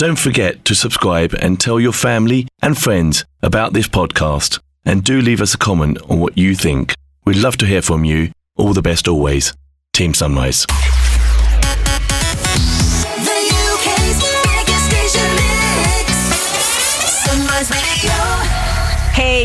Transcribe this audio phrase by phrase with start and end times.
[0.00, 4.58] Don't forget to subscribe and tell your family and friends about this podcast.
[4.82, 6.94] And do leave us a comment on what you think.
[7.26, 8.32] We'd love to hear from you.
[8.56, 9.52] All the best always.
[9.92, 10.64] Team Sunrise.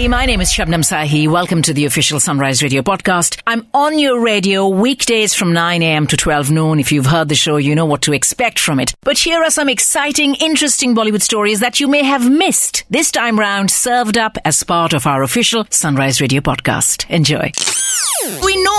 [0.08, 1.28] My name is Shabnam Sahi.
[1.28, 3.42] Welcome to the official Sunrise Radio podcast.
[3.48, 6.06] I'm on your radio weekdays from 9 a.m.
[6.08, 6.80] to 12 noon.
[6.80, 8.94] If you've heard the show, you know what to expect from it.
[9.02, 13.40] But here are some exciting, interesting Bollywood stories that you may have missed this time
[13.40, 17.10] round, served up as part of our official Sunrise Radio podcast.
[17.10, 17.52] Enjoy.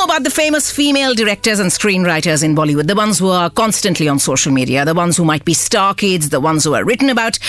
[0.07, 4.21] About the famous female directors and screenwriters in Bollywood, the ones who are constantly on
[4.21, 7.41] social media, the ones who might be star kids, the ones who are written about.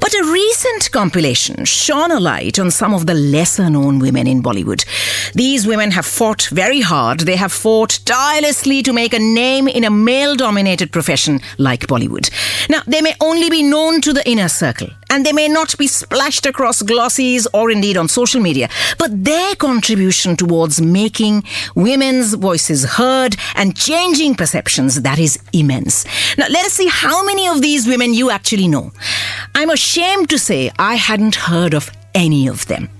[0.00, 4.44] But a recent compilation shone a light on some of the lesser known women in
[4.44, 4.84] Bollywood.
[5.32, 7.20] These women have fought very hard.
[7.20, 12.30] They have fought tirelessly to make a name in a male dominated profession like Bollywood.
[12.70, 15.86] Now, they may only be known to the inner circle and they may not be
[15.86, 21.44] splashed across glossies or indeed on social media, but their contribution towards making
[21.76, 26.04] women's voices heard and changing perceptions that is immense.
[26.36, 28.90] Now, let us see how many of these women you actually know.
[29.54, 32.90] I'm ashamed to say I hadn't heard of any of them.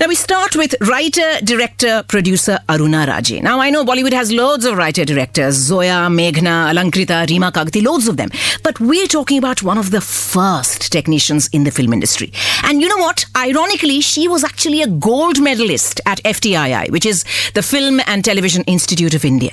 [0.00, 3.42] Now we start with writer, director, producer Aruna Raje.
[3.42, 8.08] Now I know Bollywood has loads of writer directors, Zoya, Meghna, Alankrita, Rima Kagti, loads
[8.08, 8.30] of them.
[8.62, 12.32] But we're talking about one of the first technicians in the film industry.
[12.64, 13.26] And you know what?
[13.36, 18.64] Ironically, she was actually a gold medalist at FTII, which is the Film and Television
[18.64, 19.52] Institute of India.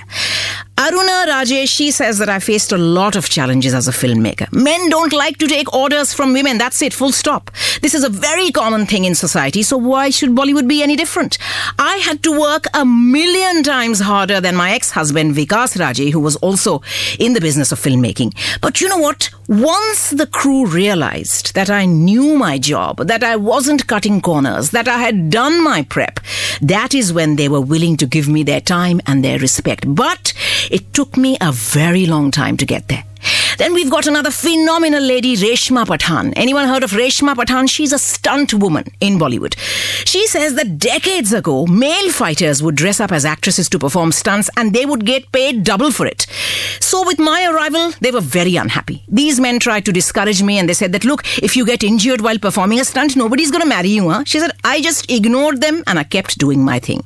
[0.78, 4.50] Aruna Rajesh, she says that I faced a lot of challenges as a filmmaker.
[4.54, 6.58] Men don't like to take orders from women.
[6.58, 7.52] That's it, full stop.
[7.82, 11.38] This is a very common thing in society, so why should Bollywood be any different?
[11.78, 16.36] I had to work a million times harder than my ex-husband Vikas Raje, who was
[16.38, 16.82] also
[17.20, 18.34] in the business of filmmaking.
[18.62, 19.30] But you know what?
[19.48, 24.88] Once the crew realized that I knew my job, that I wasn't cutting corners, that
[24.88, 26.20] I had done my prep,
[26.62, 29.84] that is when they were willing to give me their time and their respect.
[29.88, 30.34] But
[30.70, 33.09] it took me a very long time to get there.
[33.60, 36.32] Then we've got another phenomenal lady, Reshma Pathan.
[36.38, 37.70] Anyone heard of Reshma Pathan?
[37.70, 39.58] She's a stunt woman in Bollywood.
[40.08, 44.50] She says that decades ago, male fighters would dress up as actresses to perform stunts
[44.56, 46.26] and they would get paid double for it.
[46.80, 49.04] So with my arrival, they were very unhappy.
[49.10, 52.22] These men tried to discourage me and they said that, look, if you get injured
[52.22, 54.24] while performing a stunt, nobody's going to marry you, huh?
[54.26, 57.04] She said, I just ignored them and I kept doing my thing.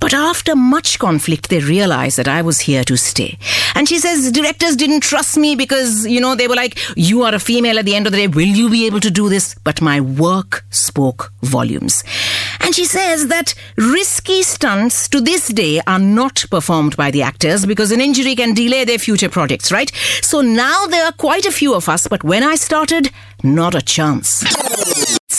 [0.00, 3.38] But after much conflict, they realized that I was here to stay.
[3.74, 7.34] And she says, directors didn't trust me because, you know, they were like, you are
[7.34, 8.28] a female at the end of the day.
[8.28, 9.54] Will you be able to do this?
[9.64, 12.04] But my work spoke volumes.
[12.60, 17.66] And she says that risky stunts to this day are not performed by the actors
[17.66, 19.90] because an injury can delay their future projects, right?
[20.22, 23.10] So now there are quite a few of us, but when I started,
[23.42, 24.44] not a chance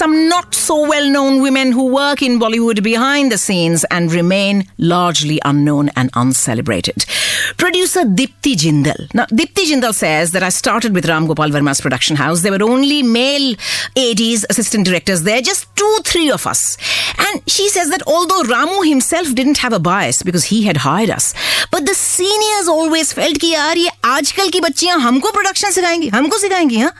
[0.01, 4.63] some not so well known women who work in Bollywood behind the scenes and remain
[4.79, 7.05] largely unknown and uncelebrated.
[7.57, 9.13] Producer Dipti Jindal.
[9.13, 12.41] Now, Dipti Jindal says that I started with Ram Gopal Varma's production house.
[12.41, 13.55] There were only male
[13.95, 16.77] ADs, assistant directors there, just two, three of us.
[17.19, 21.11] And she says that although Ramu himself didn't have a bias because he had hired
[21.11, 21.35] us,
[21.69, 26.37] but the seniors always felt कि यार ये आजकल की बच्चियां हमको production सिखाएंगी हमको
[26.37, 26.93] सिखाएंगी हाँ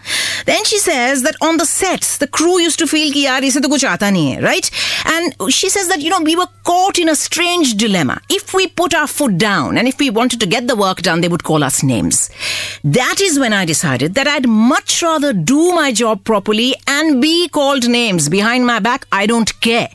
[0.46, 3.61] then she says that on the sets the crew used to feel कि यार इसे
[3.61, 4.71] तो कुछ आता नहीं है right
[5.15, 8.67] and she says that you know we were caught in a strange dilemma if we
[8.67, 11.45] put our foot down and if we wanted to get the work done they would
[11.45, 12.29] call us names
[12.99, 17.49] that is when I decided that I'd much rather do my job properly and be
[17.49, 19.89] called names behind my back I don't care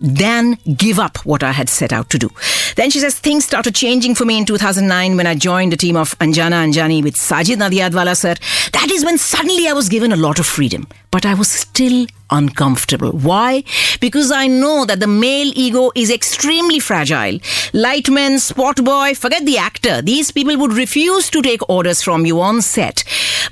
[0.00, 0.56] than
[0.86, 2.30] give up what I had set out to do
[2.76, 5.96] then she says things started changing for me in 2009 when I joined the team
[5.96, 8.34] of Anjana Anjani with Sajid Nadiadwala sir
[8.72, 11.50] that is when suddenly I was was given a lot of freedom, but I was
[11.50, 13.11] still uncomfortable.
[13.11, 13.63] Why?
[13.99, 17.39] Because I know that the male ego is extremely fragile.
[17.73, 20.01] Lightman, spot boy, forget the actor.
[20.01, 23.03] These people would refuse to take orders from you on set.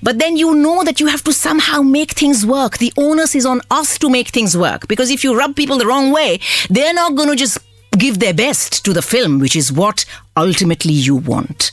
[0.02, 2.78] But then you know that you have to somehow make things work.
[2.78, 4.88] The onus is on us to make things work.
[4.88, 6.40] Because if you rub people the wrong way,
[6.70, 7.60] they're not going to just
[7.98, 10.06] give their best to the film, which is what
[10.36, 11.72] ultimately you want.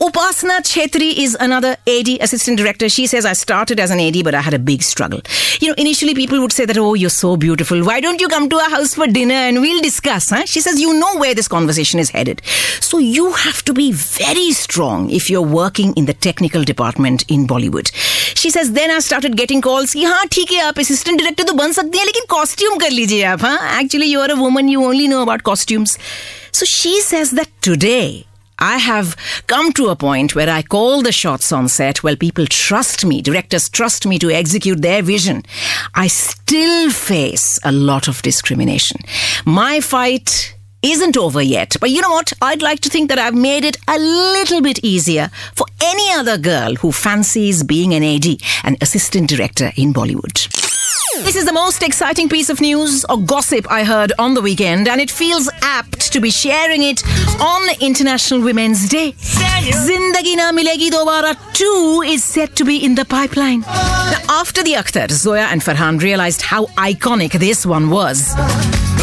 [0.00, 2.88] Upasana Chetri is another AD, assistant director.
[2.88, 5.20] She says, I started as an AD, but I had a big struggle.
[5.60, 7.82] You know, initially people would say that, oh, you're so beautiful.
[7.82, 10.30] Why don't you come to our house for dinner and we'll discuss?
[10.30, 10.44] Huh?
[10.44, 12.42] She says, you know where this conversation is headed.
[12.80, 17.46] So you have to be very strong if you're working in the technical department in
[17.46, 17.90] Bollywood.
[18.36, 21.52] She says, then I started getting calls कि हाँ ठीक है आप assistant director तो
[21.54, 24.84] बन सकते हैं लेकिन costume कर लीजिए आप हाँ actually you are a woman you
[24.84, 25.98] only know about costumes
[26.52, 28.26] so she says that today
[28.61, 29.17] I have
[29.47, 32.03] come to a point where I call the shots on set.
[32.03, 35.43] Well, people trust me, directors trust me to execute their vision.
[35.95, 38.99] I still face a lot of discrimination.
[39.45, 42.33] My fight isn't over yet, but you know what?
[42.41, 46.37] I'd like to think that I've made it a little bit easier for any other
[46.37, 48.25] girl who fancies being an AD,
[48.63, 50.70] an assistant director in Bollywood.
[51.19, 54.87] This is the most exciting piece of news or gossip I heard on the weekend,
[54.87, 57.03] and it feels apt to be sharing it
[57.39, 59.11] on International Women's Day.
[59.11, 63.59] Zindagi Na Milegi Dobara 2 is set to be in the pipeline.
[63.61, 68.33] Now, after the Akhtar, Zoya and Farhan realized how iconic this one was.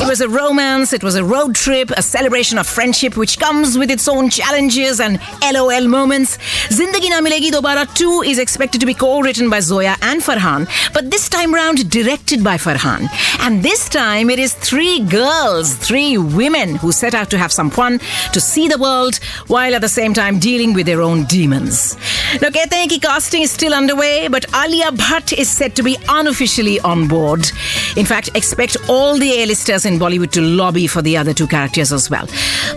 [0.03, 3.77] It was a romance, it was a road trip, a celebration of friendship which comes
[3.77, 6.37] with its own challenges and LOL moments.
[6.67, 11.09] Zindagi Na Milegi Dobara 2 is expected to be co-written by Zoya and Farhan, but
[11.09, 13.07] this time round directed by Farhan.
[13.39, 17.69] And this time it is three girls, three women who set out to have some
[17.69, 17.99] fun,
[18.33, 19.15] to see the world,
[19.47, 21.95] while at the same time dealing with their own demons.
[22.41, 25.97] Now, कहते हैं कि casting is still underway, but Alia Bhatt is said to be
[26.09, 27.49] unofficially on board.
[27.95, 31.92] In fact, expect all the A-listers in Bollywood to lobby for the other two characters
[31.92, 32.26] as well.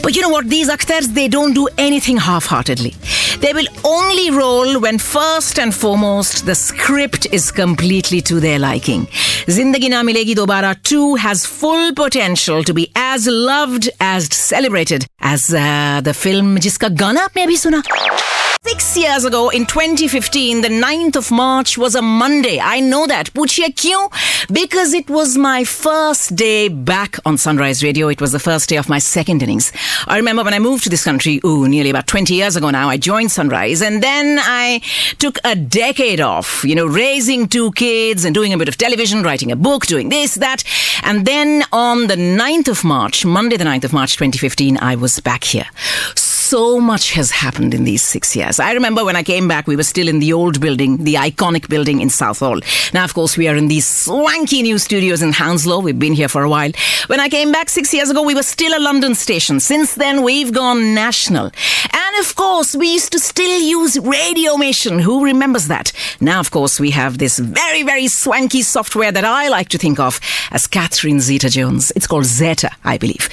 [0.02, 0.48] But you know what?
[0.48, 2.96] These actors, they don't do anything half heartedly.
[3.40, 9.06] They will only roll when first and foremost the script is completely to their liking.
[9.56, 15.54] Zindagi Na Milegi Dobara 2 has full potential to be as loved, as celebrated as
[15.54, 18.41] uh, the film Jiska Gana maybe Bhi Suna.
[18.64, 22.60] Six years ago, in 2015, the 9th of March was a Monday.
[22.60, 23.34] I know that.
[23.34, 24.54] Kyun?
[24.54, 28.08] Because it was my first day back on Sunrise Radio.
[28.10, 29.72] It was the first day of my second innings.
[30.06, 32.88] I remember when I moved to this country, ooh, nearly about 20 years ago now,
[32.88, 34.82] I joined Sunrise and then I
[35.18, 39.24] took a decade off, you know, raising two kids and doing a bit of television,
[39.24, 40.64] writing a book, doing this, that.
[41.02, 45.20] And then on the 9th of March, Monday the 9th of March 2015, I was
[45.20, 45.66] back here
[46.16, 48.60] so much has happened in these six years.
[48.60, 51.70] I remember when I came back, we were still in the old building, the iconic
[51.70, 52.60] building in Southall.
[52.94, 55.80] Now, of course, we are in these swanky new studios in Hounslow.
[55.80, 56.72] We've been here for a while.
[57.08, 59.60] When I came back six years ago, we were still a London station.
[59.60, 61.46] Since then, we've gone national.
[61.94, 65.02] And of course, we used to still use Radio Radiomation.
[65.02, 65.92] Who remembers that?
[66.20, 70.00] Now, of course, we have this very, very swanky software that I like to think
[70.00, 70.20] of
[70.52, 71.92] as Catherine Zeta Jones.
[71.96, 73.30] It's called Zeta, I believe.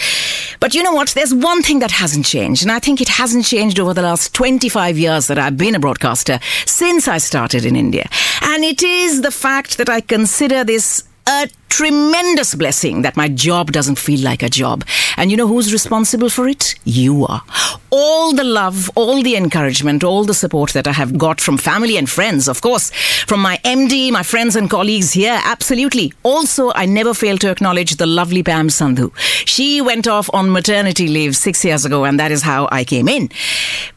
[0.61, 1.09] But you know what?
[1.11, 4.34] There's one thing that hasn't changed, and I think it hasn't changed over the last
[4.34, 8.09] 25 years that I've been a broadcaster since I started in India.
[8.42, 13.70] And it is the fact that I consider this a tremendous blessing that my job
[13.70, 14.82] doesn't feel like a job.
[15.18, 16.75] And you know who's responsible for it?
[16.85, 17.42] You are.
[17.90, 21.99] All the love, all the encouragement, all the support that I have got from family
[21.99, 22.90] and friends, of course,
[23.26, 26.14] from my MD, my friends and colleagues here, absolutely.
[26.23, 29.12] Also, I never fail to acknowledge the lovely Pam Sandhu.
[29.47, 33.08] She went off on maternity leave six years ago, and that is how I came
[33.08, 33.28] in.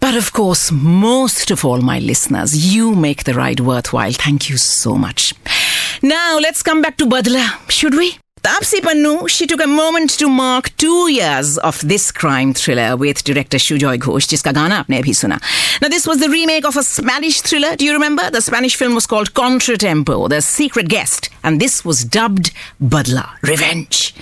[0.01, 4.11] But of course, most of all, my listeners, you make the ride worthwhile.
[4.11, 5.33] Thank you so much.
[6.03, 8.17] Now, let's come back to Badla, should we?
[8.43, 13.24] Taapsee Pannu, she took a moment to mark two years of this crime thriller with
[13.24, 15.39] director Sujoy Ghosh, jiska gana aapne abhi suna.
[15.79, 17.75] Now, this was the remake of a Spanish thriller.
[17.75, 18.31] Do you remember?
[18.31, 24.15] The Spanish film was called Contratiempo, The Secret Guest, and this was dubbed Badla, Revenge.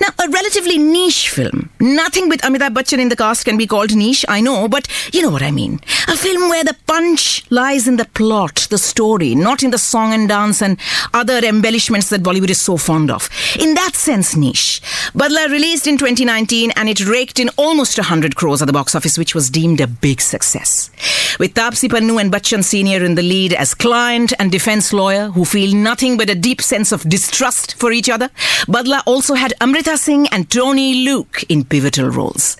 [0.00, 1.70] Now, a relatively niche film.
[1.78, 5.22] Nothing with Amitabh Bachchan in the cast can be called niche, I know, but you
[5.22, 5.78] know what I mean.
[6.08, 10.12] A film where the punch lies in the plot, the story, not in the song
[10.12, 10.76] and dance and
[11.14, 13.28] other embellishments that Bollywood is so fond of.
[13.60, 14.80] In that sense, niche.
[15.12, 19.18] Badla released in 2019 and it raked in almost 100 crores at the box office,
[19.18, 20.90] which was deemed a big success.
[21.38, 23.04] With Taapsee Pannu and Bachchan Sr.
[23.04, 26.90] in the lead as client and defense lawyer who feel nothing but a deep sense
[26.90, 28.30] of distrust for each other,
[28.66, 32.56] Badla also had Amrita Singh and Tony Luke in pivotal roles.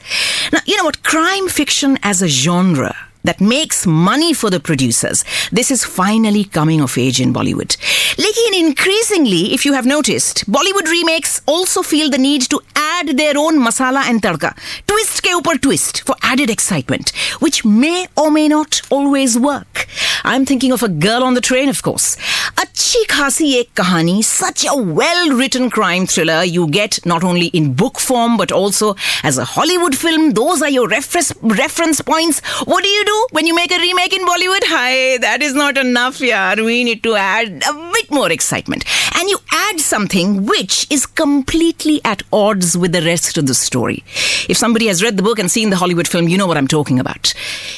[0.52, 1.02] Now, you know what?
[1.02, 5.24] Crime fiction as a genre that makes money for the producers.
[5.52, 7.76] This is finally coming of age in Bollywood.
[8.16, 13.36] Lekin increasingly, if you have noticed, Bollywood remakes also feel the need to add their
[13.36, 17.10] own masala and tadka, twist ke upar twist for added excitement,
[17.40, 19.86] which may or may not always work.
[20.24, 22.16] I'm thinking of a girl on the train, of course.
[22.56, 27.98] Achhi khasi ek kahani, such a well-written crime thriller you get not only in book
[27.98, 30.32] form but also as a Hollywood film.
[30.32, 32.40] Those are your reference reference points.
[32.64, 34.63] What do you do when you make a remake in Bollywood?
[34.65, 36.63] Hi, that is not enough, yaar.
[36.63, 38.85] We need to add a bit more excitement.
[39.17, 44.03] And you add something which is completely at odds with the rest of the story.
[44.47, 46.67] If somebody has read the book and seen the Hollywood film, you know what I'm
[46.67, 47.33] talking about.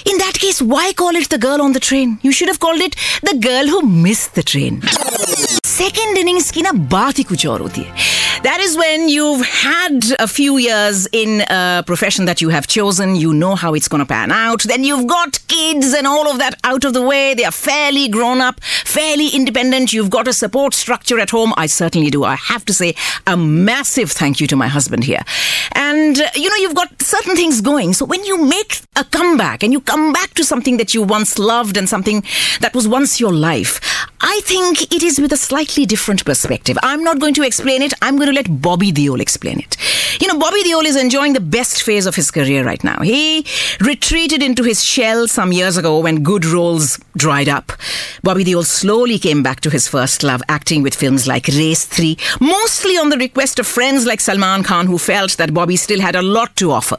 [0.05, 2.19] In that case, why call it The Girl on the Train?
[2.21, 4.81] You should have called it The Girl Who Missed the Train.
[5.77, 10.02] Second innings की ना बात ही कुछ और होती है that is when you've had
[10.18, 13.14] a few years in a profession that you have chosen.
[13.14, 14.62] You know how it's going to pan out.
[14.62, 17.34] Then you've got kids and all of that out of the way.
[17.34, 19.92] They are fairly grown up, fairly independent.
[19.92, 21.54] You've got a support structure at home.
[21.56, 22.24] I certainly do.
[22.24, 22.96] I have to say
[23.26, 25.22] a massive thank you to my husband here.
[25.72, 27.92] And, uh, you know, you've got certain things going.
[27.92, 31.38] So when you make a comeback and you come back to something that you once
[31.38, 32.24] loved and something
[32.60, 33.80] that was once your life,
[34.20, 36.78] I think it is with a slightly different perspective.
[36.82, 37.92] I'm not going to explain it.
[38.02, 39.76] I'm going to let Bobby Deol explain it.
[40.20, 43.00] You know, Bobby Deol is enjoying the best phase of his career right now.
[43.02, 43.44] He
[43.80, 47.72] retreated into his shell some years ago when good roles dried up.
[48.22, 52.16] Bobby Deol slowly came back to his first love, acting with films like Race 3,
[52.40, 56.14] mostly on the request of friends like Salman Khan who felt that Bobby still had
[56.14, 56.98] a lot to offer.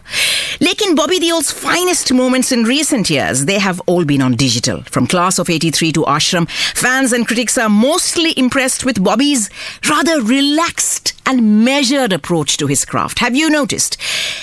[0.60, 4.82] Lekin Bobby Deol's finest moments in recent years, they have all been on digital.
[4.84, 9.50] From Class of 83 to Ashram, fans and critics are mostly impressed with Bobby's
[9.88, 13.20] rather relaxed and measured approach to his craft.
[13.20, 13.98] Have you noticed?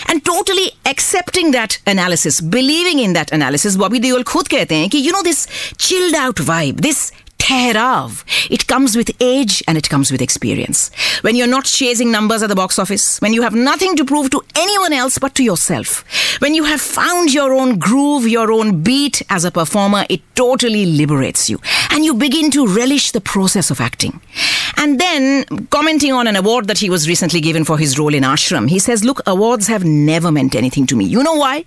[0.09, 4.99] And totally accepting that analysis, believing in that analysis, Bobby Deol khud kehte hain ki,
[4.99, 5.47] you know, this
[5.79, 7.13] chilled out vibe, this
[7.51, 8.25] Tehrav.
[8.49, 10.89] It comes with age and it comes with experience.
[11.23, 14.31] When you're not chasing numbers at the box office, when you have nothing to prove
[14.31, 16.05] to anyone else but to yourself,
[16.41, 20.87] when you have found your own groove, your own beat as a performer, it totally
[20.87, 21.59] liberates you.
[21.91, 24.21] And you begin to relish the process of acting.
[24.77, 28.23] And then, commenting on an award that he was recently given for his role in
[28.23, 31.05] Ashram, he says, Look, awards have never meant anything to me.
[31.05, 31.65] You know why?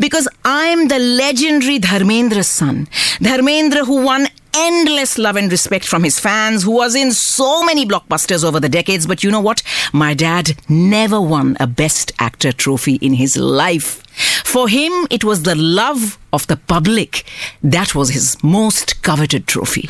[0.00, 2.86] Because I'm the legendary Dharmendra's son.
[3.20, 7.86] Dharmendra, who won endless love and respect from his fans, who was in so many
[7.86, 9.06] blockbusters over the decades.
[9.06, 9.62] But you know what?
[9.92, 14.02] My dad never won a Best Actor trophy in his life.
[14.44, 17.24] For him, it was the love of the public
[17.62, 19.88] that was his most coveted trophy.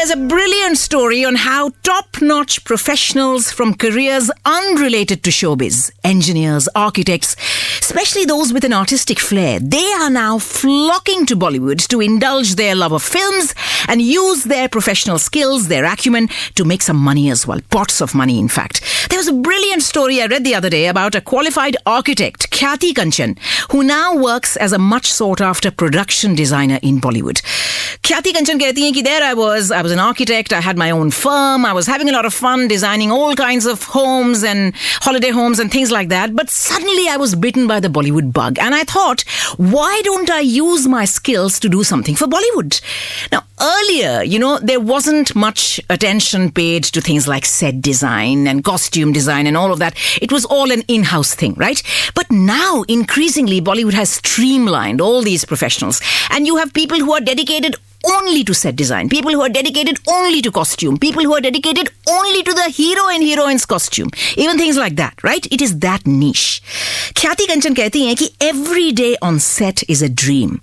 [0.00, 6.68] There's a brilliant story on how top notch professionals from careers unrelated to showbiz, engineers,
[6.74, 7.34] architects,
[7.80, 12.74] especially those with an artistic flair, they are now flocking to Bollywood to indulge their
[12.74, 13.54] love of films
[13.88, 17.60] and use their professional skills, their acumen to make some money as well.
[17.70, 18.82] Pots of money, in fact.
[19.10, 22.92] There was a brilliant story I read the other day about a qualified architect, Khyati
[22.92, 23.38] Kanchan,
[23.72, 27.40] who now works as a much sought after production designer in Bollywood.
[28.02, 30.91] Khyati Kanchan कहती हैं कि there I was, I was an architect, I had my
[30.91, 34.73] own firm, I was having a lot of fun designing all kinds of homes and
[35.01, 36.35] holiday homes and things like that.
[36.35, 39.21] But suddenly I was bitten by the Bollywood bug and I thought,
[39.57, 42.81] why don't I use my skills to do something for Bollywood?
[43.31, 48.63] Now, earlier, you know, there wasn't much attention paid to things like set design and
[48.63, 49.95] costume design and all of that.
[50.21, 51.81] It was all an in-house thing, right?
[52.15, 57.21] But now, increasingly, Bollywood has streamlined all these professionals and you have people who are
[57.21, 57.75] dedicated
[58.06, 61.90] only to set design, people who are dedicated only to costume, people who are dedicated
[62.08, 65.46] only to the hero and heroine's costume, even things like that, right?
[65.50, 66.62] It is that niche.
[67.14, 70.60] Khyati Kanchan कहती हैं कि every day on set is a dream.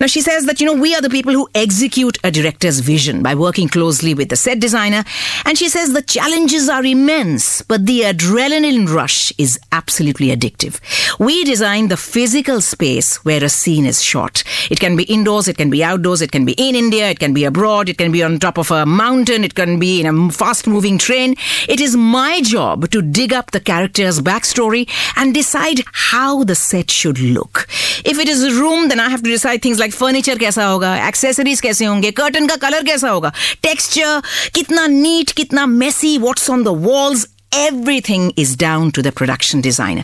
[0.00, 3.22] Now she says that, you know, we are the people who execute a director's vision
[3.22, 5.04] by working closely with the set designer.
[5.44, 10.80] And she says the challenges are immense, but the adrenaline rush is absolutely addictive.
[11.18, 14.44] We design the physical space where a scene is shot.
[14.70, 17.34] It can be indoors, it can be outdoors, it can be in India, it can
[17.34, 20.30] be abroad, it can be on top of a mountain, it can be in a
[20.30, 21.36] fast moving train.
[21.68, 26.90] It is my job to dig up the character's backstory and decide how the set
[26.90, 27.66] should look.
[28.04, 31.10] If it is a room, then I have to decide things like furniture कैसा होगा,
[31.10, 33.32] accessories कैसे होंगे, curtain का color कैसा होगा,
[33.62, 34.22] texture,
[34.54, 40.03] कितना neat, कितना messy, what's on the walls, everything is down to the production designer.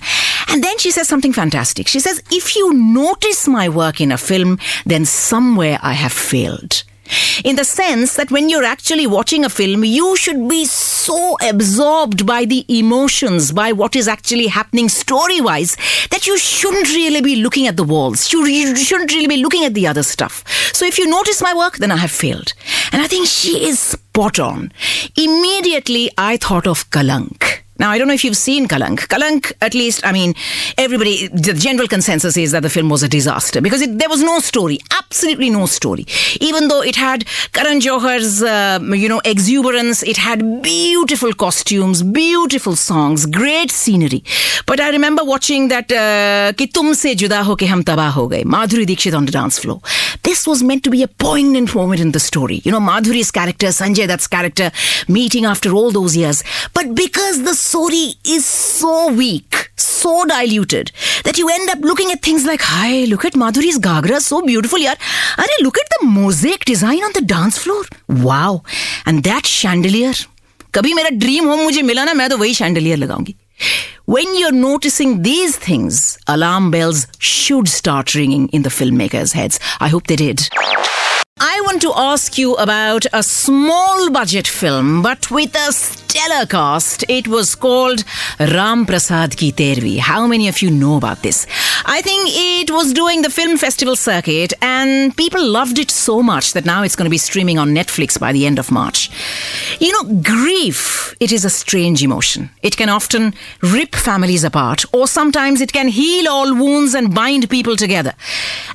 [0.49, 1.87] And then she says something fantastic.
[1.87, 6.83] She says, if you notice my work in a film, then somewhere I have failed.
[7.43, 12.25] In the sense that when you're actually watching a film, you should be so absorbed
[12.25, 15.75] by the emotions, by what is actually happening story wise,
[16.11, 18.31] that you shouldn't really be looking at the walls.
[18.31, 20.43] You, you shouldn't really be looking at the other stuff.
[20.73, 22.53] So if you notice my work, then I have failed.
[22.91, 24.71] And I think she is spot on.
[25.15, 27.66] Immediately, I thought of Kalank.
[27.79, 29.07] Now, I don't know if you've seen Kalank.
[29.07, 30.33] Kalank, at least, I mean,
[30.77, 34.21] everybody, the general consensus is that the film was a disaster because it, there was
[34.21, 36.05] no story, absolutely no story.
[36.41, 42.75] Even though it had Karan Johar's, uh, you know, exuberance, it had beautiful costumes, beautiful
[42.75, 44.23] songs, great scenery.
[44.65, 48.43] But I remember watching that, uh, Ki Tumse Juda Ho Ke Hum Tabah Ho Gaye,
[48.43, 49.81] Madhuri Dixit on the dance floor.
[50.23, 52.61] This was meant to be a poignant moment in the story.
[52.63, 54.71] You know, Madhuri's character, Sanjay Dutt's character,
[55.07, 56.43] meeting after all those years.
[56.73, 60.92] But because the story is so weak, so diluted,
[61.24, 64.78] that you end up looking at things like, hi, look at Madhuri's Gagra, so beautiful,
[64.78, 64.96] yaar.
[65.38, 67.82] Are look at the mosaic design on the dance floor.
[68.08, 68.62] Wow.
[69.06, 70.14] And that chandelier.
[70.74, 73.34] कभी मेरा dream home मुझे मिला ना मैं तो वही chandelier लगाऊंगी
[74.06, 79.60] when you're noticing these things, alarm bells should start ringing in the filmmakers' heads.
[79.80, 80.48] I hope they did.
[81.57, 87.03] I want to ask you about a small budget film, but with a stellar cast.
[87.09, 88.03] It was called
[88.39, 89.97] Ram Prasad Ki Tervi.
[89.97, 91.45] How many of you know about this?
[91.85, 96.53] I think it was doing the film festival circuit, and people loved it so much
[96.53, 99.09] that now it's going to be streaming on Netflix by the end of March.
[99.79, 102.49] You know, grief, it is a strange emotion.
[102.61, 107.49] It can often rip families apart, or sometimes it can heal all wounds and bind
[107.49, 108.13] people together.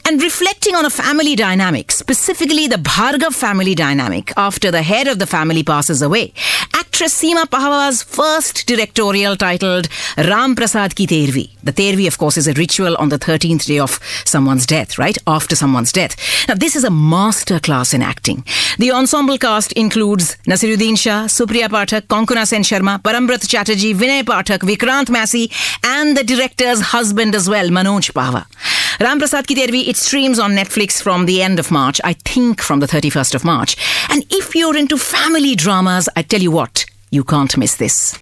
[0.07, 5.19] And reflecting on a family dynamic, specifically the Bhargav family dynamic, after the head of
[5.19, 6.33] the family passes away,
[6.73, 11.51] actress Seema Pahwa's first directorial titled Ram Prasad Ki Tervi.
[11.63, 15.19] The Tervi, of course, is a ritual on the 13th day of someone's death, right?
[15.27, 16.17] After someone's death.
[16.49, 18.43] Now, this is a masterclass in acting.
[18.79, 24.61] The ensemble cast includes Naseeruddin Shah, Supriya Pathak, Konkona Sen Sharma, Parambrat Chatterjee, Vinay Pathak,
[24.61, 25.51] Vikrant Massey,
[25.85, 28.47] and the director's husband as well, Manoj Pahwa.
[28.99, 32.62] Ram Prasad Ki Tervi, it streams on Netflix from the end of March, I think
[32.63, 33.77] from the 31st of March.
[34.09, 38.22] And if you're into family dramas, I tell you what, you can't miss this.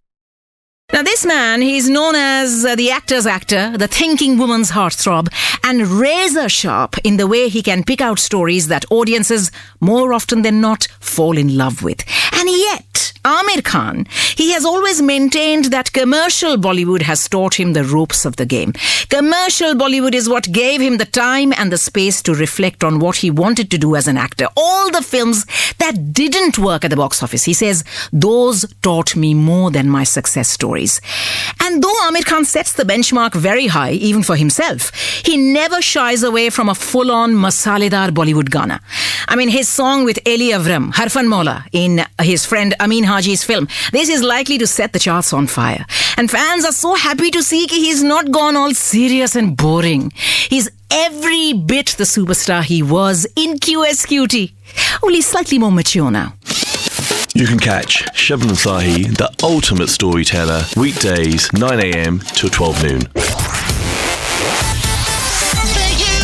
[0.92, 5.28] Now, this man, he's known as uh, the actor's actor, the thinking woman's heartthrob,
[5.62, 10.42] and razor sharp in the way he can pick out stories that audiences, more often
[10.42, 12.04] than not, fall in love with.
[12.32, 17.84] And yet, Aamir Khan, he has always maintained that commercial Bollywood has taught him the
[17.84, 18.72] ropes of the game.
[19.10, 23.16] Commercial Bollywood is what gave him the time and the space to reflect on what
[23.16, 24.48] he wanted to do as an actor.
[24.56, 25.44] All the films
[25.76, 30.04] that didn't work at the box office, he says, those taught me more than my
[30.04, 30.48] success
[30.86, 31.00] stories.
[31.60, 34.92] And though Aamir Khan sets the benchmark very high, even for himself,
[35.24, 38.80] he never shies away from a full on masaledar Bollywood Ghana.
[39.28, 43.68] I mean, his song with Elli AvrRam, Harfan Mola, in his friend Amin Haji's film,
[43.92, 45.84] this is likely to set the charts on fire.
[46.16, 50.12] And fans are so happy to see he's not gone all serious and boring.
[50.48, 54.52] He's every bit the superstar he was in QSQT,
[55.02, 56.34] only slightly more mature now.
[57.32, 62.98] You can catch Shabnam Sahi, the ultimate storyteller, weekdays 9am till 12 noon.
[62.98, 63.10] The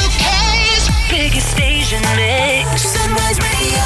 [0.03, 2.83] UK's biggest station mix.
[2.83, 3.79] Sunrise Radio.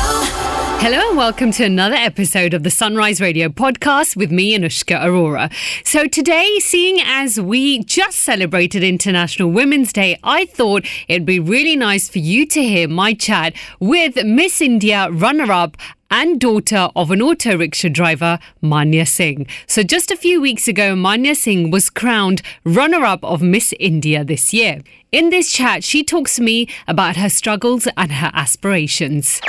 [0.80, 5.52] Hello and welcome to another episode of the Sunrise Radio podcast with me, Anushka Arora.
[5.86, 11.76] So today, seeing as we just celebrated International Women's Day, I thought it'd be really
[11.76, 15.76] nice for you to hear my chat with Miss India runner-up
[16.10, 19.46] and daughter of an auto rickshaw driver, Manya Singh.
[19.66, 24.52] So just a few weeks ago, Manya Singh was crowned runner-up of Miss India this
[24.52, 24.80] year.
[25.12, 29.40] In this chat, she talks to me about her struggles and her aspirations.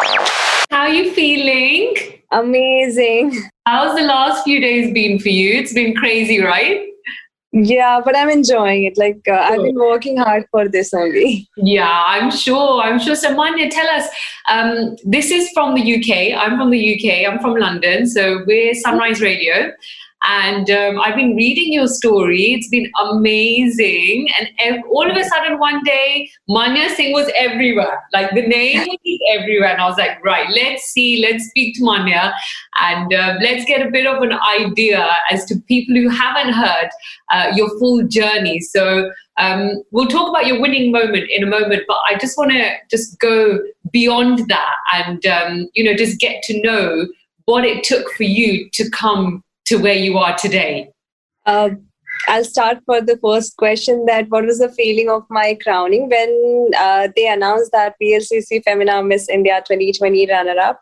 [0.70, 1.96] How are you feeling?
[2.32, 3.50] Amazing.
[3.66, 5.60] How's the last few days been for you?
[5.60, 6.88] It's been crazy, right?
[7.54, 8.98] Yeah, but I'm enjoying it.
[8.98, 11.50] Like, uh, I've been working hard for this only.
[11.58, 12.82] Yeah, I'm sure.
[12.82, 13.16] I'm sure.
[13.16, 14.08] So, Manya, tell us.
[14.48, 16.38] Um, this is from the UK.
[16.42, 17.30] I'm from the UK.
[17.30, 18.08] I'm from London.
[18.08, 19.74] So, we're Sunrise Radio.
[20.24, 22.54] And um, I've been reading your story.
[22.54, 24.28] It's been amazing.
[24.40, 28.04] And ev- all of a sudden, one day, Manya Singh was everywhere.
[28.14, 29.70] Like the name is everywhere.
[29.70, 32.34] And I was like, right, let's see, let's speak to Manya
[32.80, 36.90] and uh, let's get a bit of an idea as to people who haven't heard
[37.32, 38.60] uh, your full journey.
[38.60, 42.52] So um, we'll talk about your winning moment in a moment, but I just want
[42.52, 43.60] to just go
[43.92, 47.08] beyond that and, um, you know, just get to know
[47.46, 50.92] what it took for you to come to where you are today.
[51.46, 51.70] Uh,
[52.28, 56.72] I'll start for the first question that what was the feeling of my crowning when
[56.78, 60.82] uh, they announced that VLCC Femina Miss India 2020 runner up,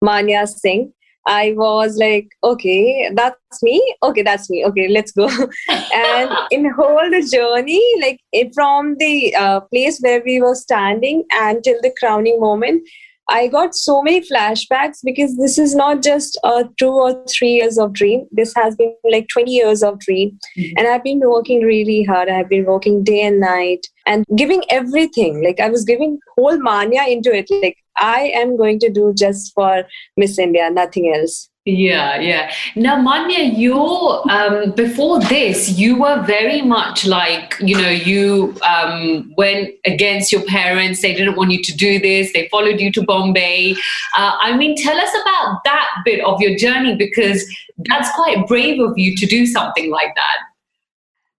[0.00, 0.92] Manya Singh.
[1.26, 3.94] I was like, okay, that's me.
[4.02, 4.64] Okay, that's me.
[4.64, 5.28] Okay, let's go.
[5.94, 8.20] and in whole the journey, like
[8.54, 12.88] from the uh, place where we were standing until the crowning moment,
[13.30, 17.78] I got so many flashbacks because this is not just a two or three years
[17.78, 18.26] of dream.
[18.32, 20.38] This has been like 20 years of dream.
[20.58, 20.72] Mhm.
[20.76, 22.28] And I've been working really hard.
[22.28, 25.44] I've been working day and night and giving everything.
[25.44, 27.50] Like I was giving whole mania into it.
[27.50, 29.84] Like I am going to do just for
[30.16, 31.49] Miss India, nothing else.
[31.66, 32.50] Yeah, yeah.
[32.74, 39.30] Now, Manya, you um, before this, you were very much like you know you um,
[39.36, 41.02] went against your parents.
[41.02, 42.32] They didn't want you to do this.
[42.32, 43.72] They followed you to Bombay.
[44.16, 47.44] Uh, I mean, tell us about that bit of your journey because
[47.90, 50.38] that's quite brave of you to do something like that.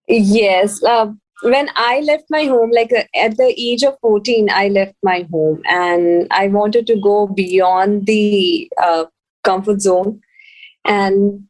[0.08, 0.84] Yes.
[0.84, 4.94] Uh, when I left my home, like uh, at the age of 14, I left
[5.02, 9.06] my home and I wanted to go beyond the uh,
[9.44, 10.20] comfort zone.
[10.86, 11.44] And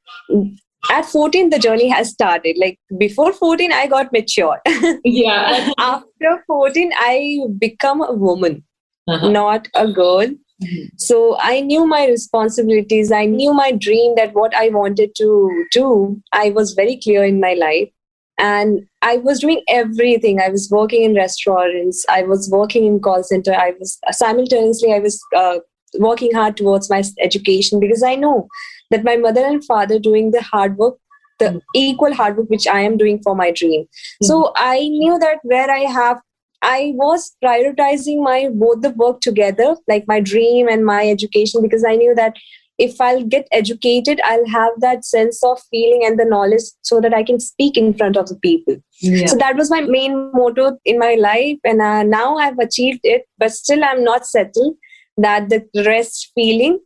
[0.90, 2.58] at 14, the journey has started.
[2.60, 4.60] Like before 14, I got mature.
[5.04, 5.70] Yeah.
[5.78, 8.64] After 14, I become a woman,
[9.08, 9.30] Uh-huh.
[9.30, 10.28] not a girl.
[10.64, 10.90] Mhm.
[10.98, 13.12] So I knew my responsibilities.
[13.12, 15.30] I knew my dream that what I wanted to
[15.78, 15.88] do.
[16.34, 17.90] I was very clear in my life.
[18.38, 20.40] And I was doing everything.
[20.44, 22.06] I was working in restaurants.
[22.10, 23.54] I was working in call center.
[23.54, 25.60] I was simultaneously I was uh,
[26.00, 28.48] working hard towards my education because I know
[28.90, 30.98] that my mother and father doing the hard work,
[31.40, 33.88] the equal hard work which I am doing for my dream.
[34.22, 36.20] So I knew that where I have
[36.62, 41.84] I was prioritizing my both the work together, like my dream and my education, because
[41.84, 42.36] I knew that
[42.78, 47.14] if I'll get educated, I'll have that sense of feeling and the knowledge so that
[47.14, 48.78] I can speak in front of the people.
[49.00, 49.28] Yeah.
[49.28, 53.28] So that was my main motto in my life, and uh, now I've achieved it,
[53.38, 54.78] but still I'm not settled.
[55.18, 56.80] That the rest feeling,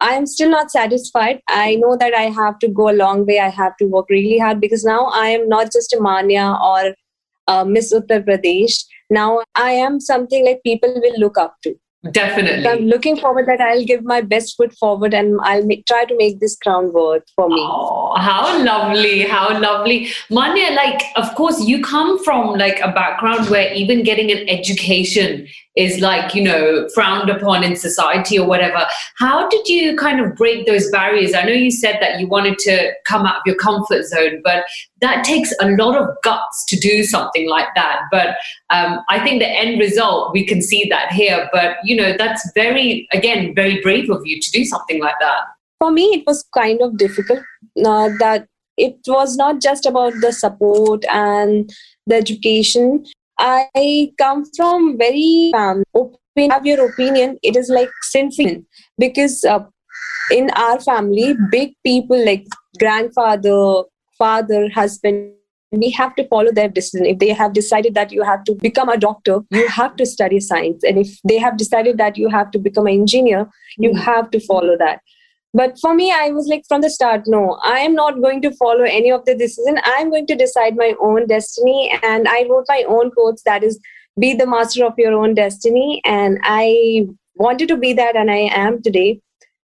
[0.00, 1.40] I am still not satisfied.
[1.48, 3.38] I know that I have to go a long way.
[3.38, 6.94] I have to work really hard because now I am not just a Manya or
[7.46, 8.84] uh, Miss Uttar Pradesh.
[9.10, 11.74] Now I am something like people will look up to.
[12.12, 12.62] Definitely.
[12.62, 16.04] So I'm looking forward that I'll give my best foot forward and I'll make, try
[16.04, 17.56] to make this crown worth for me.
[17.58, 20.08] Oh, how lovely, how lovely.
[20.30, 25.48] Manya, like, of course, you come from like a background where even getting an education
[25.78, 28.84] is like, you know, frowned upon in society or whatever.
[29.16, 31.34] How did you kind of break those barriers?
[31.34, 34.64] I know you said that you wanted to come out of your comfort zone, but
[35.00, 38.00] that takes a lot of guts to do something like that.
[38.10, 38.36] But
[38.70, 41.48] um, I think the end result, we can see that here.
[41.52, 45.42] But, you know, that's very, again, very brave of you to do something like that.
[45.78, 47.38] For me, it was kind of difficult
[47.84, 51.70] uh, that it was not just about the support and
[52.06, 53.04] the education.
[53.38, 57.38] I come from very um, open, have your opinion.
[57.42, 58.64] It is like sinful
[58.98, 59.60] because uh,
[60.32, 62.46] in our family, big people like
[62.78, 63.82] grandfather,
[64.16, 65.32] father, husband,
[65.70, 67.06] we have to follow their decision.
[67.06, 70.40] If they have decided that you have to become a doctor, you have to study
[70.40, 70.82] science.
[70.82, 74.00] And if they have decided that you have to become an engineer, you Mm.
[74.00, 75.00] have to follow that.
[75.54, 78.52] But for me, I was like from the start, no, I am not going to
[78.52, 79.80] follow any of the decision.
[79.84, 81.98] I'm going to decide my own destiny.
[82.02, 83.80] And I wrote my own quotes that is,
[84.18, 86.02] be the master of your own destiny.
[86.04, 87.06] And I
[87.36, 89.20] wanted to be that, and I am today.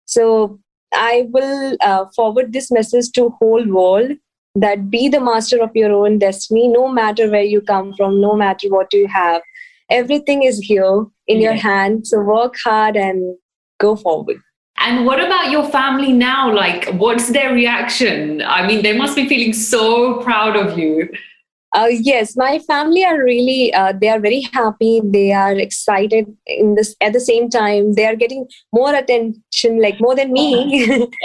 [0.07, 0.59] So
[0.95, 4.13] I will uh, forward this message to whole world
[4.55, 8.35] that be the master of your own destiny, no matter where you come from, no
[8.37, 9.43] matter what you have.
[9.91, 12.07] Everything is here in your hand.
[12.07, 13.37] So work hard and
[13.81, 14.39] go forward.
[14.85, 16.53] And what about your family now?
[16.53, 18.43] Like, what's their reaction?
[18.43, 21.09] I mean, they must be feeling so proud of you.
[21.75, 25.01] Uh, yes, my family are really uh, they are very happy.
[25.03, 27.95] They are excited in this at the same time.
[27.95, 31.09] They are getting more attention, like more than me.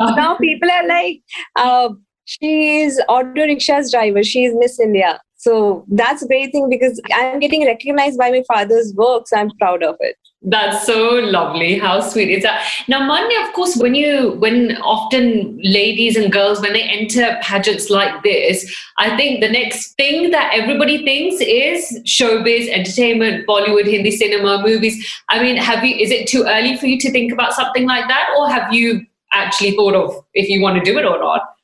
[0.00, 1.20] now people are like,
[1.54, 1.90] uh,
[2.24, 4.24] she is auto rickshaws driver.
[4.24, 5.20] She is Miss India.
[5.36, 9.28] So that's a great thing because I'm getting recognized by my father's work.
[9.28, 10.16] So I'm proud of it.
[10.42, 11.78] That's so lovely.
[11.78, 12.66] How sweet is that?
[12.88, 17.90] Now, Manya, of course, when you, when often ladies and girls, when they enter pageants
[17.90, 24.10] like this, I think the next thing that everybody thinks is showbiz, entertainment, Bollywood, Hindi
[24.12, 25.06] cinema, movies.
[25.28, 28.08] I mean, have you, is it too early for you to think about something like
[28.08, 28.30] that?
[28.38, 31.54] Or have you actually thought of if you want to do it or not?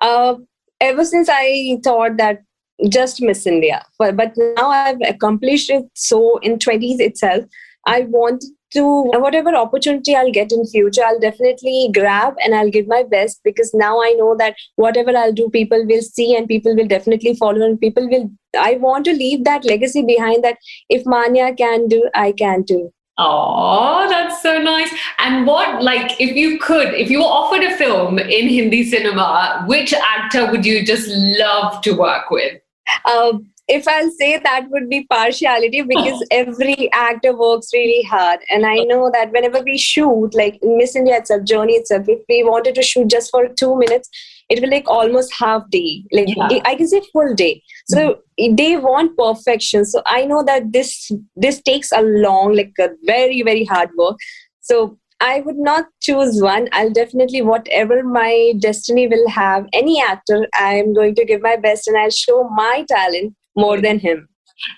[0.00, 0.36] Uh,
[0.80, 2.42] ever since I thought that
[2.88, 5.84] just Miss India, but, but now I've accomplished it.
[5.94, 7.44] So in 20s itself,
[7.86, 8.44] I want
[8.74, 13.40] to whatever opportunity I'll get in future, I'll definitely grab and I'll give my best
[13.44, 17.34] because now I know that whatever I'll do, people will see and people will definitely
[17.36, 18.30] follow and people will.
[18.58, 22.92] I want to leave that legacy behind that if Manya can do, I can too.
[23.16, 24.92] Oh, that's so nice.
[25.20, 29.64] And what, like, if you could, if you were offered a film in Hindi cinema,
[29.68, 32.60] which actor would you just love to work with?
[33.04, 38.40] Uh, if I'll say that would be partiality because every actor works really hard.
[38.50, 42.44] And I know that whenever we shoot, like Miss India itself, Journey itself, if we
[42.44, 44.10] wanted to shoot just for two minutes,
[44.50, 46.04] it will take almost half day.
[46.12, 46.60] Like Yeah.
[46.64, 47.62] I can say full day.
[47.88, 48.54] So mm-hmm.
[48.56, 49.86] they want perfection.
[49.86, 54.18] So I know that this this takes a long, like a very, very hard work.
[54.60, 56.68] So I would not choose one.
[56.72, 61.88] I'll definitely, whatever my destiny will have, any actor, I'm going to give my best
[61.88, 64.28] and I'll show my talent more than him.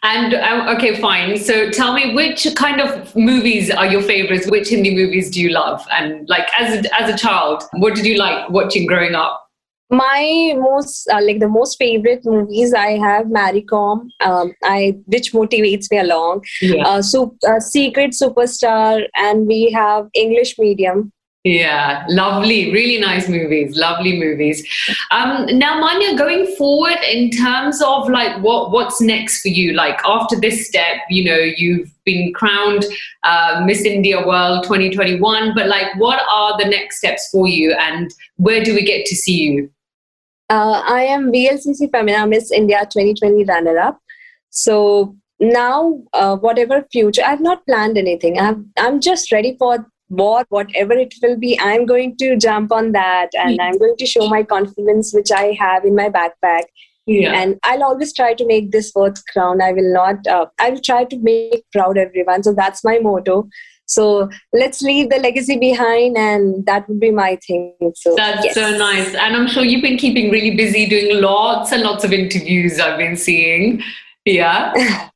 [0.02, 1.36] And um, okay, fine.
[1.38, 4.50] So tell me, which kind of movies are your favorites?
[4.50, 5.86] Which Hindi movies do you love?
[5.92, 9.42] And like as a, as a child, what did you like watching growing up?
[9.88, 15.32] My most, uh, like the most favorite movies I have, Mary Kom, um, I which
[15.32, 16.44] motivates me along.
[16.60, 16.82] Yeah.
[16.82, 21.12] Uh, so, uh, Secret Superstar, and we have English Medium.
[21.46, 24.66] Yeah, lovely, really nice movies, lovely movies.
[25.12, 29.72] Um, now, Manya, going forward in terms of like what what's next for you?
[29.72, 32.84] Like after this step, you know, you've been crowned
[33.22, 38.12] uh, Miss India World 2021, but like, what are the next steps for you, and
[38.38, 39.70] where do we get to see you?
[40.50, 44.00] Uh, I am VLCC Femina Miss India 2020 runner up.
[44.50, 48.36] So now, uh, whatever future, I've not planned anything.
[48.36, 51.58] I'm, I'm just ready for what, whatever it will be.
[51.60, 55.56] I'm going to jump on that and I'm going to show my confidence, which I
[55.58, 56.62] have in my backpack.
[57.08, 59.62] Yeah, And I'll always try to make this worth crown.
[59.62, 62.42] I will not, uh, I will try to make proud everyone.
[62.42, 63.48] So that's my motto.
[63.86, 67.76] So let's leave the legacy behind, and that would be my thing.
[67.94, 68.54] So that's yes.
[68.54, 69.14] so nice.
[69.14, 72.80] And I'm sure you've been keeping really busy doing lots and lots of interviews.
[72.80, 73.80] I've been seeing.
[74.26, 74.72] Yeah.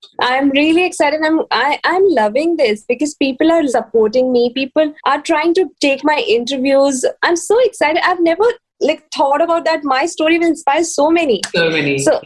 [0.20, 1.20] I'm really excited.
[1.22, 4.52] I'm I, I'm loving this because people are supporting me.
[4.54, 7.04] People are trying to take my interviews.
[7.22, 8.02] I'm so excited.
[8.04, 8.44] I've never
[8.80, 9.80] like thought about that.
[9.82, 11.40] My story will inspire so many.
[11.54, 11.98] So many.
[11.98, 12.20] So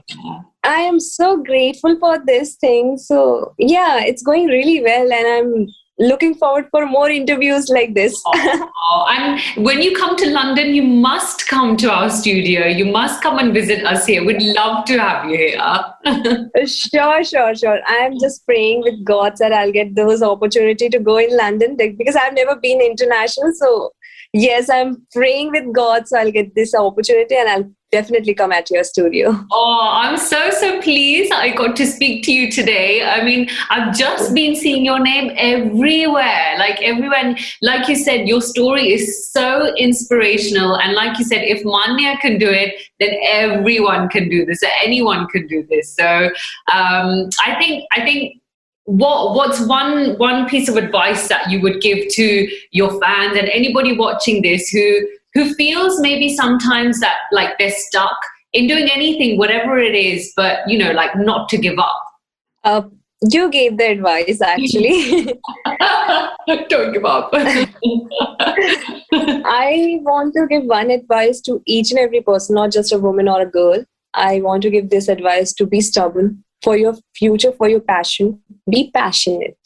[0.62, 2.98] I am so grateful for this thing.
[2.98, 5.66] So yeah, it's going really well, and I'm
[5.98, 8.20] looking forward for more interviews like this.
[8.26, 12.66] Oh, oh, and when you come to London, you must come to our studio.
[12.66, 14.24] You must come and visit us here.
[14.24, 16.66] We'd love to have you here.
[16.66, 17.80] sure, sure, sure.
[17.86, 22.16] I'm just praying with God that I'll get those opportunity to go in London because
[22.16, 23.52] I've never been international.
[23.54, 23.92] So
[24.32, 28.70] yes, I'm praying with God so I'll get this opportunity and I'll definitely come at
[28.70, 29.32] your studio.
[29.52, 33.04] oh, I'm so, so pleased I got to speak to you today.
[33.04, 36.54] I mean, I've just been seeing your name everywhere.
[36.58, 40.76] Like everyone, like you said, your story is so inspirational.
[40.76, 44.62] And like you said, if Manya can do it, then everyone can do this.
[44.82, 45.94] Anyone can do this.
[45.94, 46.08] So
[46.72, 48.40] um, I think, I think
[48.86, 52.26] what what's one one piece of advice that you would give to
[52.70, 54.86] your fans and anybody watching this who
[55.34, 58.16] who feels maybe sometimes that like they're stuck
[58.52, 62.00] in doing anything whatever it is but you know like not to give up
[62.64, 62.82] Uh,
[63.32, 65.34] you gave the advice actually.
[66.68, 67.30] don't give up
[69.46, 73.28] I want to give one advice to each and every person, not just a woman
[73.28, 73.84] or a girl.
[74.14, 78.40] I want to give this advice to be stubborn for your future, for your passion.
[78.70, 79.63] Be passionate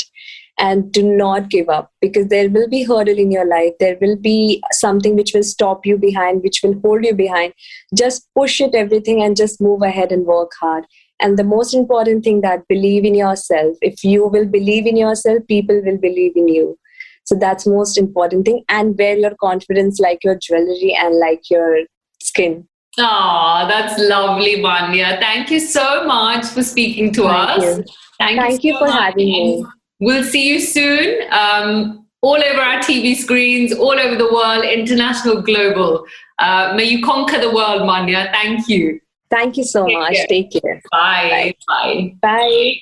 [0.59, 3.73] and do not give up because there will be hurdle in your life.
[3.79, 7.53] There will be something which will stop you behind, which will hold you behind.
[7.94, 10.85] Just push it everything and just move ahead and work hard.
[11.21, 13.77] And the most important thing that believe in yourself.
[13.83, 16.79] If you will believe in yourself, people will believe in you.
[17.25, 18.64] So that's most important thing.
[18.68, 21.81] And wear your confidence like your jewelry and like your
[22.23, 22.68] skin.
[23.01, 27.85] oh that's lovely Manya thank you so much for speaking to Thank us you.
[28.18, 29.03] thank, Thank you, you so for much.
[29.03, 29.64] having me.
[30.00, 31.22] We'll see you soon.
[31.32, 36.04] Um, all over our TV screens, all over the world, international, global.
[36.38, 38.28] Uh, may you conquer the world, Manya.
[38.32, 39.00] Thank you.
[39.30, 40.14] Thank you so Take much.
[40.14, 40.26] care.
[40.28, 40.82] Take care.
[40.90, 41.54] Bye.
[41.66, 42.14] Bye.
[42.22, 42.74] Bye.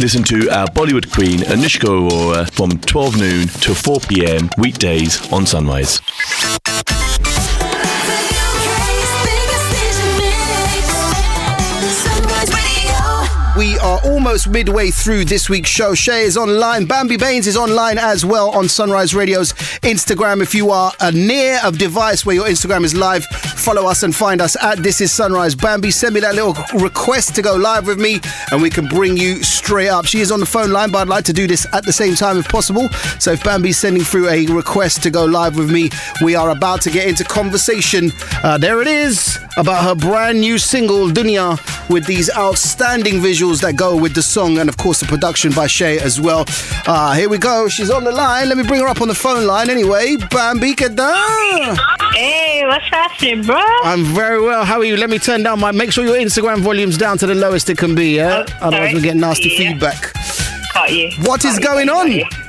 [0.00, 4.50] Listen to our Bollywood queen Anushka Arora from 12 noon to 4 p.m.
[4.58, 6.00] weekdays on Sunrise.
[6.00, 6.60] The
[8.64, 10.84] UK's biggest station mix.
[12.02, 12.98] Sunrise Radio.
[13.56, 15.94] We we are almost midway through this week's show.
[15.94, 16.84] Shay is online.
[16.84, 20.42] Bambi Bains is online as well on Sunrise Radio's Instagram.
[20.42, 24.14] If you are a near a device where your Instagram is live, follow us and
[24.14, 25.54] find us at This Is Sunrise.
[25.54, 28.20] Bambi, send me that little request to go live with me
[28.52, 30.04] and we can bring you straight up.
[30.04, 32.14] She is on the phone line, but I'd like to do this at the same
[32.14, 32.88] time if possible.
[33.18, 35.90] So if Bambi's sending through a request to go live with me,
[36.22, 38.12] we are about to get into conversation.
[38.42, 43.76] Uh, there it is about her brand new single, Duniya, with these outstanding visuals that
[43.76, 46.44] go with the song and, of course, the production by Shay as well.
[46.86, 47.68] Uh, here we go.
[47.68, 48.48] She's on the line.
[48.48, 50.16] Let me bring her up on the phone line anyway.
[50.30, 51.14] Bambi Kada.
[52.14, 53.60] Hey, what's happening, bro?
[53.82, 54.64] I'm very well.
[54.64, 54.96] How are you?
[54.96, 55.72] Let me turn down my.
[55.72, 58.44] Make sure your Instagram volume's down to the lowest it can be, yeah?
[58.60, 59.70] Oh, Otherwise, we get nasty Yeah.
[59.72, 60.12] feedback.
[61.26, 62.43] What is going on?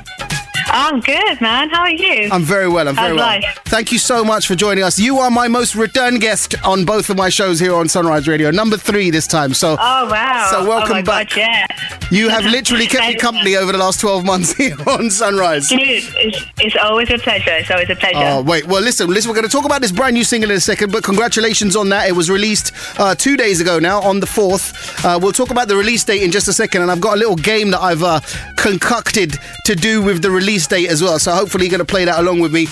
[0.75, 0.95] You, got you.
[0.95, 1.69] I'm good, man.
[1.69, 2.29] How are you?
[2.31, 2.87] I'm very well.
[2.87, 3.41] I'm very How's well.
[3.41, 3.59] life?
[3.65, 4.99] Thank you so much for joining us.
[4.99, 8.51] You are my most return guest on both of my shows here on Sunrise Radio.
[8.51, 9.53] Number three this time.
[9.53, 10.47] So, oh wow.
[10.51, 11.29] So welcome oh, back.
[11.29, 11.67] God, yeah.
[12.11, 15.69] you have literally kept me company over the last 12 months here on Sunrise.
[15.69, 17.51] Dude, it's, it's always a pleasure.
[17.51, 18.17] It's always a pleasure.
[18.17, 18.67] Oh, wait.
[18.67, 20.91] Well, listen, listen, we're going to talk about this brand new single in a second,
[20.91, 22.07] but congratulations on that.
[22.07, 25.03] It was released uh, two days ago now, on the 4th.
[25.05, 27.19] Uh, we'll talk about the release date in just a second, and I've got a
[27.19, 28.19] little game that I've uh,
[28.57, 31.19] concocted to do with the release date as well.
[31.19, 32.67] So hopefully, you're going to play that along with me.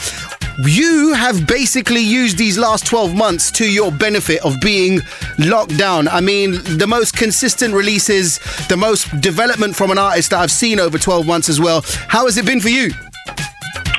[0.60, 5.02] You have basically used these last 12 months to your benefit of being
[5.40, 6.08] locked down.
[6.08, 10.80] I mean, the most consistent releases, the most development from an artist that I've seen
[10.80, 11.84] over 12 months as well.
[12.08, 12.92] How has it been for you?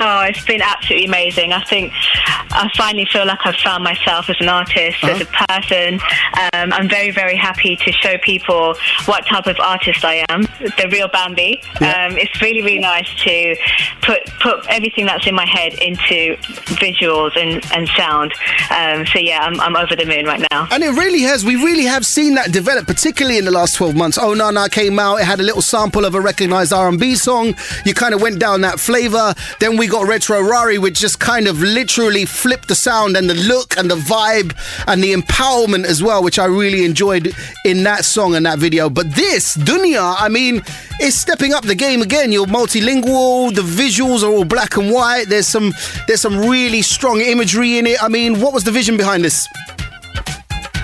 [0.00, 1.52] Oh, it's been absolutely amazing.
[1.52, 1.92] I think
[2.26, 5.46] I finally feel like I've found myself as an artist, as a Uh-huh.
[5.48, 6.00] person.
[6.52, 8.74] Um, I'm very, very happy to show people
[9.07, 11.62] what type of artist I am, the real Bambi.
[11.80, 12.07] Yeah.
[12.07, 13.57] Um, it's really, really nice to
[14.02, 16.37] put put everything that's in my head into
[16.76, 18.33] visuals and, and sound.
[18.70, 20.66] Um, so yeah, I'm, I'm over the moon right now.
[20.70, 21.44] And it really has.
[21.44, 24.18] We really have seen that develop, particularly in the last 12 months.
[24.20, 25.16] Oh No came out.
[25.20, 27.54] It had a little sample of a recognized R&B song.
[27.85, 29.35] You kind of went down that flavor.
[29.61, 33.34] Then we got Retro Rari, which just kind of literally flipped the sound and the
[33.34, 38.04] look and the vibe and the empowerment as well, which I really enjoyed in that
[38.04, 38.90] song and that video.
[38.90, 40.62] But this, Duniya, I mean,
[41.00, 42.32] is stepping up the game again.
[42.32, 43.54] You're multilingual.
[43.54, 45.24] The visuals are all black and white.
[45.28, 45.72] There's some
[46.06, 48.02] there's some really strong imagery in it.
[48.02, 49.48] I mean, what was the vision behind this?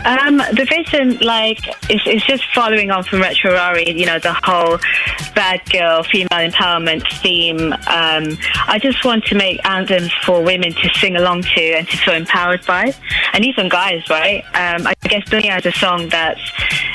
[0.04, 1.60] Um, the vision, like,
[1.90, 4.78] is, just following on from Retro Rari, you know, the whole
[5.34, 7.72] bad girl, female empowerment theme.
[7.72, 11.96] Um, I just want to make anthems for women to sing along to and to
[11.98, 12.94] feel empowered by,
[13.32, 14.44] and even guys, right?
[14.54, 16.40] Um, I guess Duniya is a song that's,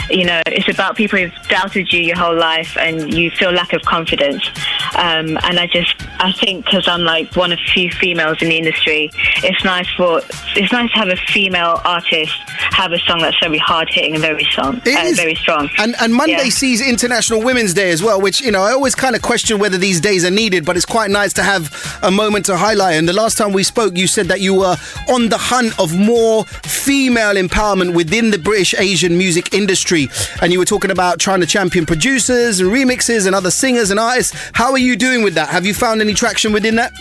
[0.09, 3.73] you know, it's about people who've doubted you your whole life and you feel lack
[3.73, 4.47] of confidence.
[4.95, 8.57] Um, and I just, I think because I'm like one of few females in the
[8.57, 10.21] industry, it's nice for,
[10.55, 12.39] it's nice to have a female artist
[12.75, 15.17] have a song that's very hard hitting and very strong, It uh, is.
[15.17, 15.69] very strong.
[15.77, 16.49] And and Monday Yeah.
[16.61, 19.77] sees International Women's Day as well, which you know I always kind of question whether
[19.77, 21.63] these days are needed, but it's quite nice to have
[22.03, 22.95] a moment to highlight.
[22.99, 24.75] And the last time we spoke, you said that you were
[25.07, 26.43] on the hunt of more
[26.85, 30.09] female empowerment within the British Asian music industry,
[30.41, 33.99] and you were talking about trying to champion producers and remixes and other singers and
[33.99, 34.33] artists.
[34.53, 35.49] How are you doing with that?
[35.49, 36.91] Have you found any traction within that?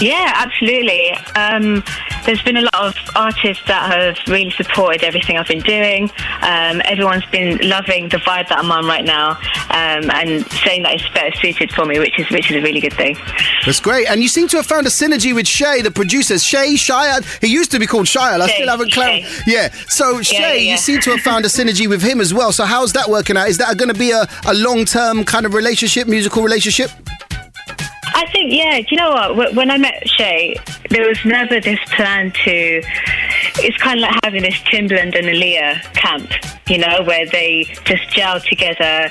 [0.00, 1.12] Yeah, absolutely.
[1.36, 1.84] Um,
[2.26, 6.10] there's been a lot of artists that have really supported everything I've been doing.
[6.42, 9.30] Um, everyone's been loving the vibe that I'm on right now,
[9.70, 12.80] um, and saying that it's better suited for me, which is which is a really
[12.80, 13.16] good thing.
[13.64, 14.08] That's great.
[14.08, 16.38] And you seem to have found a synergy with Shay, the producer.
[16.38, 18.40] Shay, Shia, he used to be called Shia.
[18.40, 19.42] I Shay, still haven't clarified.
[19.46, 19.68] Yeah.
[19.88, 20.76] So, Shay, yeah, you yeah.
[20.76, 22.52] seem to have found a synergy with him as well.
[22.52, 23.48] So, how's that working out?
[23.48, 26.90] Is that going to be a, a long term kind of relationship, musical relationship?
[28.14, 28.80] I think, yeah.
[28.80, 29.54] Do you know what?
[29.54, 30.56] When I met Shay,
[30.90, 32.82] there was never this plan to.
[33.56, 36.28] It's kind of like having this Timbaland and Aaliyah camp,
[36.68, 39.10] you know, where they just gel together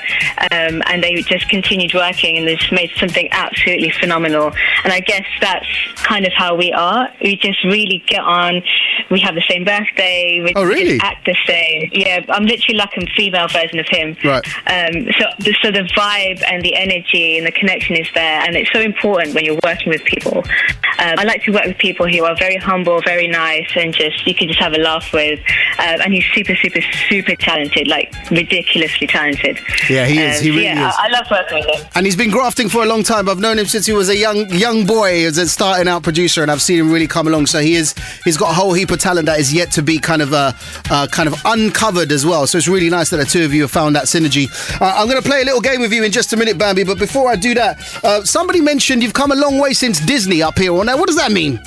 [0.52, 4.52] um, and they just continued working and they just made something absolutely phenomenal.
[4.84, 7.08] And I guess that's kind of how we are.
[7.22, 8.62] We just really get on.
[9.10, 10.40] We have the same birthday.
[10.44, 10.98] We Oh, really?
[11.00, 11.90] act the same.
[11.92, 14.16] Yeah, I'm literally like a female version of him.
[14.22, 14.46] Right.
[14.66, 18.56] Um, so, the, so the vibe and the energy and the connection is there, and
[18.56, 20.38] it's so important when you're working with people.
[20.98, 24.24] Um, I like to work with people who are very humble, very nice, and just
[24.34, 25.40] you can just have a laugh with.
[25.78, 29.58] Um, and he's super, super, super talented, like ridiculously talented.
[29.88, 30.38] Yeah, he is.
[30.38, 30.94] Um, He really yeah, is.
[30.98, 31.86] I, I love working with him.
[31.94, 33.28] And he's been grafting for a long time.
[33.28, 36.42] I've known him since he was a young young boy, as a starting out producer,
[36.42, 37.46] and I've seen him really come along.
[37.46, 37.94] So he is
[38.24, 40.52] he's got a whole heap of talent that is yet to be kind of uh,
[40.90, 42.46] uh, kind of uncovered as well.
[42.46, 44.48] So it's really nice that the two of you have found that synergy.
[44.80, 46.84] Uh, I'm going to play a little game with you in just a minute, Bambi.
[46.84, 50.42] But before I do that, uh, somebody mentioned you've come a long way since Disney
[50.42, 50.72] up here.
[50.84, 51.60] Now, what does that mean?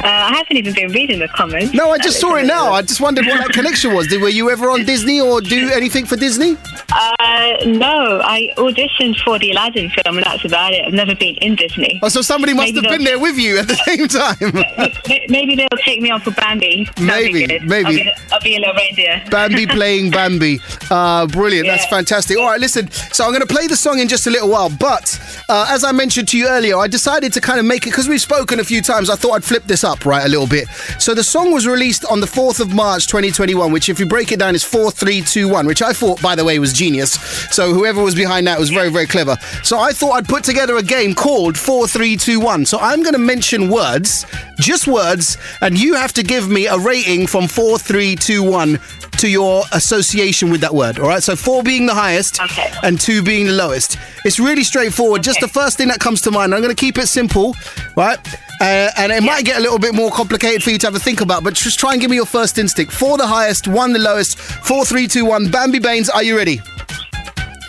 [0.00, 1.74] Uh, I haven't even been reading the comments.
[1.74, 2.72] No, I just saw it now.
[2.72, 4.06] I just wondered what that connection was.
[4.06, 6.56] Did, were you ever on Disney or do anything for Disney?
[6.90, 10.84] Uh, no, I auditioned for the Aladdin film, and that's about it.
[10.86, 12.00] I've never been in Disney.
[12.02, 15.28] Oh, so somebody must Maybe have been there with you at the same time.
[15.28, 16.84] Maybe they'll take me on for Bambi.
[16.96, 17.86] That'd be Maybe, maybe.
[17.86, 19.22] I'll be, I'll be a little reindeer.
[19.30, 20.60] Bambi playing Bambi.
[20.90, 21.66] Uh, brilliant.
[21.66, 22.38] That's fantastic.
[22.38, 22.90] All right, listen.
[22.90, 24.70] So I'm going to play the song in just a little while.
[24.70, 27.90] But uh, as I mentioned to you earlier, I decided to kind of make it
[27.90, 29.10] because we've spoken a few times.
[29.10, 30.68] I thought I'd flip this up right a little bit.
[30.98, 34.32] So the song was released on the 4th of March 2021, which, if you break
[34.32, 37.12] it down, is 4321, which I thought, by the way, was genius.
[37.54, 39.36] So whoever was behind that was very, very clever.
[39.62, 42.64] So I thought I'd put together a game called 4321.
[42.66, 44.24] So I'm going to mention words,
[44.58, 48.78] just words, and you have to give me a rating from 4321
[49.18, 50.98] to your association with that word.
[50.98, 51.22] All right.
[51.22, 52.70] So four being the highest Okay.
[52.82, 53.98] and two being the lowest.
[54.24, 55.22] It's really straightforward.
[55.22, 56.54] Just the first thing that comes to mind.
[56.54, 57.56] I'm going to keep it simple,
[57.96, 58.18] right?
[58.60, 60.98] Uh, and it might get a little bit more complicated for you to have a
[60.98, 62.92] think about, but just try and give me your first instinct.
[62.92, 64.36] Four the highest, one the lowest.
[64.38, 65.48] Four, three, two, one.
[65.50, 66.60] Bambi Bains, are you ready?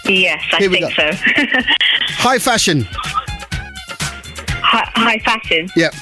[0.06, 1.12] Yes, I Here think so.
[2.18, 2.88] High fashion.
[4.62, 5.70] high, high fashion.
[5.76, 5.94] Yep.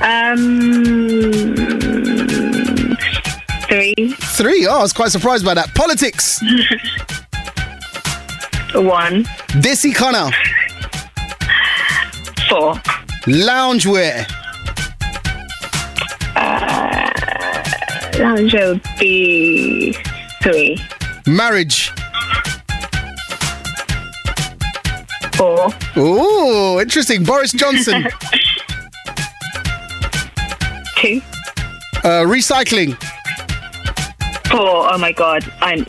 [0.00, 1.32] Um,
[3.68, 4.66] three, Three.
[4.66, 5.74] Oh, I was quite surprised by that.
[5.74, 6.40] Politics.
[8.74, 9.24] one,
[9.60, 10.30] Desi Kana.
[12.48, 12.74] four,
[13.26, 14.26] Loungewear.
[18.18, 19.96] lounge would be
[20.42, 20.78] three,
[21.26, 21.92] Marriage.
[25.36, 27.24] four, Ooh, interesting.
[27.24, 28.02] Boris Johnson.
[30.96, 31.20] two,
[32.04, 32.94] uh, recycling.
[34.50, 34.92] four.
[34.92, 35.86] Oh my god, I'm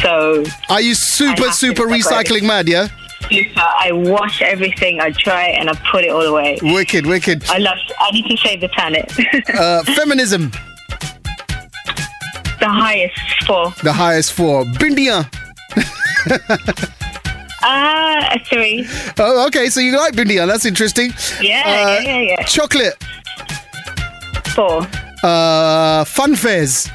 [0.00, 2.88] so Are you super, super recycling mad, yeah?
[3.28, 3.60] Super.
[3.60, 5.00] I wash everything.
[5.00, 6.58] I dry it and I put it all away.
[6.62, 7.44] Wicked, wicked.
[7.48, 7.78] I love.
[7.98, 9.10] I need to save the planet.
[9.58, 10.50] Uh, feminism.
[12.60, 13.72] the highest four.
[13.82, 14.64] The highest four.
[14.64, 15.26] Bindia.
[17.64, 18.86] Ah, a three.
[19.18, 19.68] Oh, okay.
[19.68, 20.46] So you like Bindia.
[20.46, 21.12] That's interesting.
[21.40, 22.42] Yeah, Uh, yeah, yeah, yeah.
[22.44, 22.94] Chocolate.
[24.54, 24.86] Four,
[25.22, 26.88] Uh, fun fairs.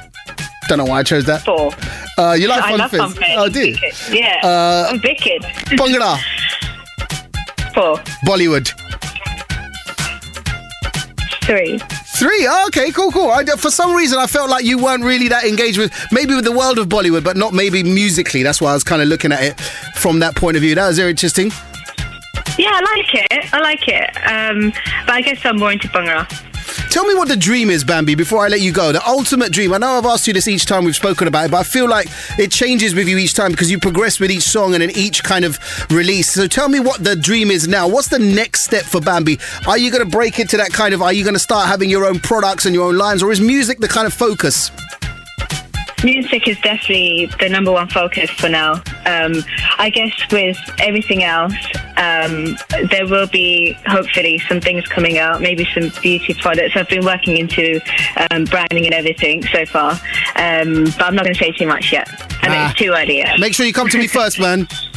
[0.67, 1.43] Don't know why I chose that.
[1.43, 1.71] four.
[2.17, 3.01] Uh, you like I fun love fairs?
[3.03, 3.35] fun fairs.
[3.37, 3.73] Oh, do you?
[3.81, 3.95] Wicked.
[4.11, 5.41] Yeah, Uh, I'm wicked.
[5.77, 6.17] Bhangra.
[7.73, 8.67] Four, Bollywood.
[11.43, 11.79] three.
[12.17, 12.47] Three.
[12.49, 13.29] Oh, okay, cool, cool.
[13.29, 16.43] I, for some reason, I felt like you weren't really that engaged with maybe with
[16.45, 18.41] the world of Bollywood, but not maybe musically.
[18.41, 19.59] That's why I was kind of looking at it
[19.95, 20.73] from that point of view.
[20.75, 21.51] That was very interesting.
[22.57, 23.53] Yeah, I like it.
[23.53, 24.09] I like it.
[24.25, 24.73] Um,
[25.05, 26.25] but I guess I'm more into Bhangra.
[26.89, 28.91] Tell me what the dream is, Bambi, before I let you go.
[28.91, 29.73] The ultimate dream.
[29.73, 31.87] I know I've asked you this each time we've spoken about it, but I feel
[31.87, 32.07] like
[32.39, 35.23] it changes with you each time because you progress with each song and in each
[35.23, 35.59] kind of
[35.91, 36.31] release.
[36.31, 37.87] So tell me what the dream is now.
[37.87, 39.37] What's the next step for Bambi?
[39.67, 41.89] Are you going to break into that kind of, are you going to start having
[41.89, 44.71] your own products and your own lines, or is music the kind of focus?
[46.03, 48.73] Music is definitely the number one focus for now.
[49.05, 49.43] Um,
[49.79, 51.55] I guess with everything else,
[51.97, 52.55] um,
[52.89, 56.75] there will be hopefully some things coming out, maybe some beauty products.
[56.75, 57.79] I've been working into
[58.29, 59.91] um, branding and everything so far,
[60.35, 62.07] um, but I'm not going to say too much yet.
[62.43, 62.69] Ah.
[62.69, 63.39] it's too early yet.
[63.39, 64.67] Make sure you come to me first, man.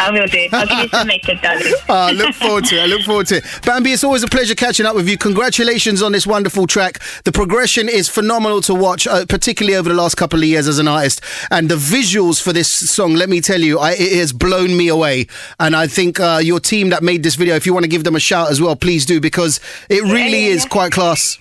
[0.00, 0.48] I will do.
[0.52, 1.74] I'll give you some makeup, darling.
[1.88, 2.82] I look forward to it.
[2.82, 3.44] I look forward to it.
[3.66, 5.18] Bambi, it's always a pleasure catching up with you.
[5.18, 7.00] Congratulations on this wonderful track.
[7.24, 10.78] The progression is phenomenal to watch, uh, particularly over the last couple of years as
[10.78, 11.20] an artist.
[11.50, 14.88] And the visuals for this song, let me tell you, I, it has blown me
[14.88, 15.26] away.
[15.58, 18.04] And I think uh, your team that made this video, if you want to give
[18.04, 20.70] them a shout as well, please do, because it really yeah, is yeah.
[20.70, 21.38] quite class.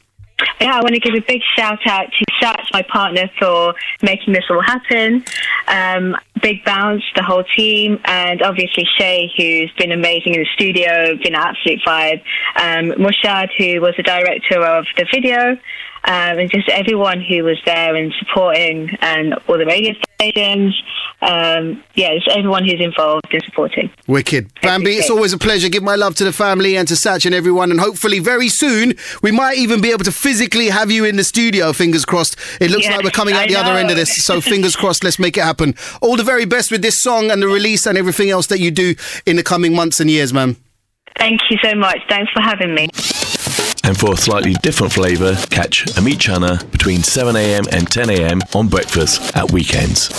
[0.60, 4.34] Yeah, I want to give a big shout out to Sats, my partner, for making
[4.34, 5.24] this all happen.
[5.68, 11.16] Um, big bounce, the whole team, and obviously Shay, who's been amazing in the studio,
[11.22, 12.22] been an absolute vibe.
[12.56, 15.58] Um, Mushad, who was the director of the video,
[16.06, 20.82] um, and just everyone who was there and supporting, and all the radio stations.
[21.22, 23.90] Um, yeah, just everyone who's involved in supporting.
[24.08, 24.50] Wicked.
[24.62, 25.68] Bambi, it's always a pleasure.
[25.68, 27.72] Give my love to the family and to Satch and everyone.
[27.72, 31.24] And hopefully, very soon, we might even be able to physically have you in the
[31.24, 31.74] studio.
[31.74, 32.38] Fingers crossed.
[32.62, 34.24] It looks Yes, like we're coming out I the other end of this.
[34.24, 35.76] So, fingers crossed, let's make it happen.
[36.02, 38.72] All the very best with this song and the release and everything else that you
[38.72, 38.96] do
[39.26, 40.56] in the coming months and years, man.
[41.18, 42.00] Thank you so much.
[42.08, 42.88] Thanks for having me.
[43.90, 49.36] And for a slightly different flavour, catch Ameet Chana between 7am and 10am on breakfast
[49.36, 50.10] at weekends.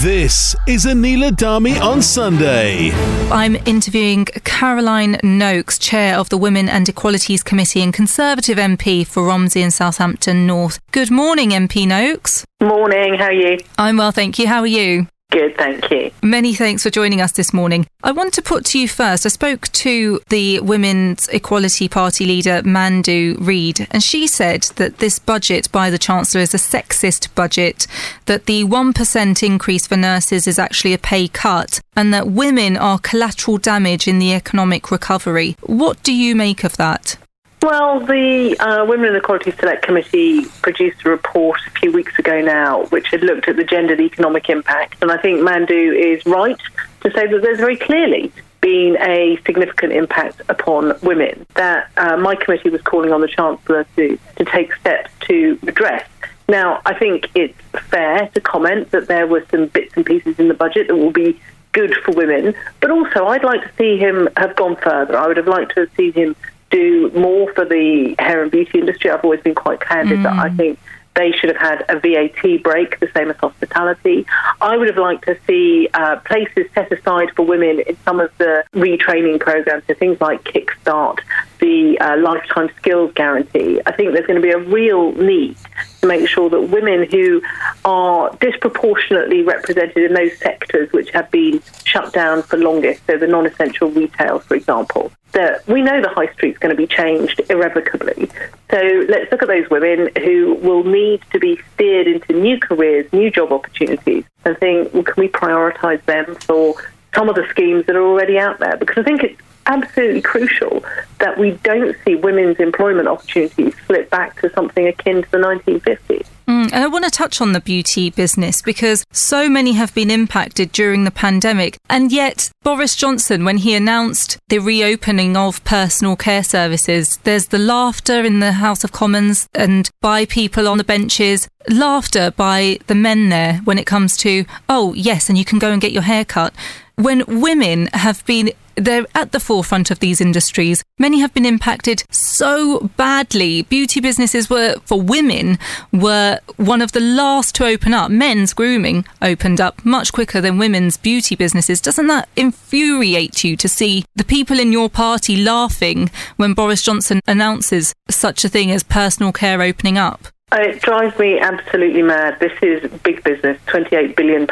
[0.00, 2.92] This is Anila Dhami on Sunday.
[3.32, 9.24] I'm interviewing Caroline Nokes, Chair of the Women and Equalities Committee and Conservative MP for
[9.24, 10.78] Romsey and Southampton North.
[10.92, 12.44] Good morning, MP Nokes.
[12.62, 13.58] Morning, how are you?
[13.76, 14.46] I'm well, thank you.
[14.46, 15.08] How are you?
[15.30, 16.12] Good, thank you.
[16.22, 17.86] Many thanks for joining us this morning.
[18.02, 22.62] I want to put to you first, I spoke to the Women's Equality Party leader,
[22.62, 27.86] Mandu Reid, and she said that this budget by the Chancellor is a sexist budget,
[28.26, 32.98] that the 1% increase for nurses is actually a pay cut, and that women are
[33.00, 35.56] collateral damage in the economic recovery.
[35.62, 37.18] What do you make of that?
[37.66, 42.40] Well, the uh, Women and Equality Select Committee produced a report a few weeks ago
[42.40, 45.02] now, which had looked at the gendered economic impact.
[45.02, 46.60] And I think Mandu is right
[47.00, 52.36] to say that there's very clearly been a significant impact upon women that uh, my
[52.36, 56.08] committee was calling on the Chancellor to, to take steps to address.
[56.48, 57.58] Now, I think it's
[57.88, 61.10] fair to comment that there were some bits and pieces in the budget that will
[61.10, 61.40] be
[61.72, 65.18] good for women, but also I'd like to see him have gone further.
[65.18, 66.36] I would have liked to have seen him
[66.76, 69.10] do more for the hair and beauty industry.
[69.10, 70.78] I've always been quite candid that I think
[71.14, 74.26] they should have had a VAT break, the same as hospitality.
[74.60, 78.30] I would have liked to see uh, places set aside for women in some of
[78.36, 81.20] the retraining programs, so things like Kickstart,
[81.58, 83.80] the uh, lifetime skills guarantee.
[83.86, 85.56] I think there's going to be a real need
[86.00, 87.42] to make sure that women who
[87.84, 93.26] are disproportionately represented in those sectors which have been shut down for longest, so the
[93.26, 97.40] non essential retail, for example, that we know the high street's going to be changed
[97.50, 98.28] irrevocably.
[98.70, 103.12] So let's look at those women who will need to be steered into new careers,
[103.12, 106.74] new job opportunities, and think, well, can we prioritise them for
[107.14, 108.76] some of the schemes that are already out there?
[108.76, 110.84] Because I think it's absolutely crucial
[111.18, 116.26] that we don't see women's employment opportunities flip back to something akin to the 1950s.
[116.48, 120.10] Mm, and I want to touch on the beauty business because so many have been
[120.10, 121.78] impacted during the pandemic.
[121.90, 127.58] And yet, Boris Johnson, when he announced the reopening of personal care services, there's the
[127.58, 132.94] laughter in the House of Commons and by people on the benches, laughter by the
[132.94, 136.02] men there when it comes to, oh, yes, and you can go and get your
[136.02, 136.54] hair cut.
[136.94, 140.84] When women have been they're at the forefront of these industries.
[140.98, 143.60] Many have been impacted so badly.
[143.60, 145.58] Beauty businesses were, for women,
[145.92, 148.10] were one of the last to open up.
[148.10, 151.82] Men's grooming opened up much quicker than women's beauty businesses.
[151.82, 157.20] Doesn't that infuriate you to see the people in your party laughing when Boris Johnson
[157.26, 160.28] announces such a thing as personal care opening up?
[160.50, 162.40] Uh, it drives me absolutely mad.
[162.40, 164.46] This is big business, £28 billion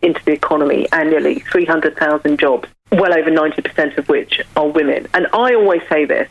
[0.00, 5.06] into the economy annually, 300,000 jobs, well over 90% of which are women.
[5.14, 6.28] And I always say this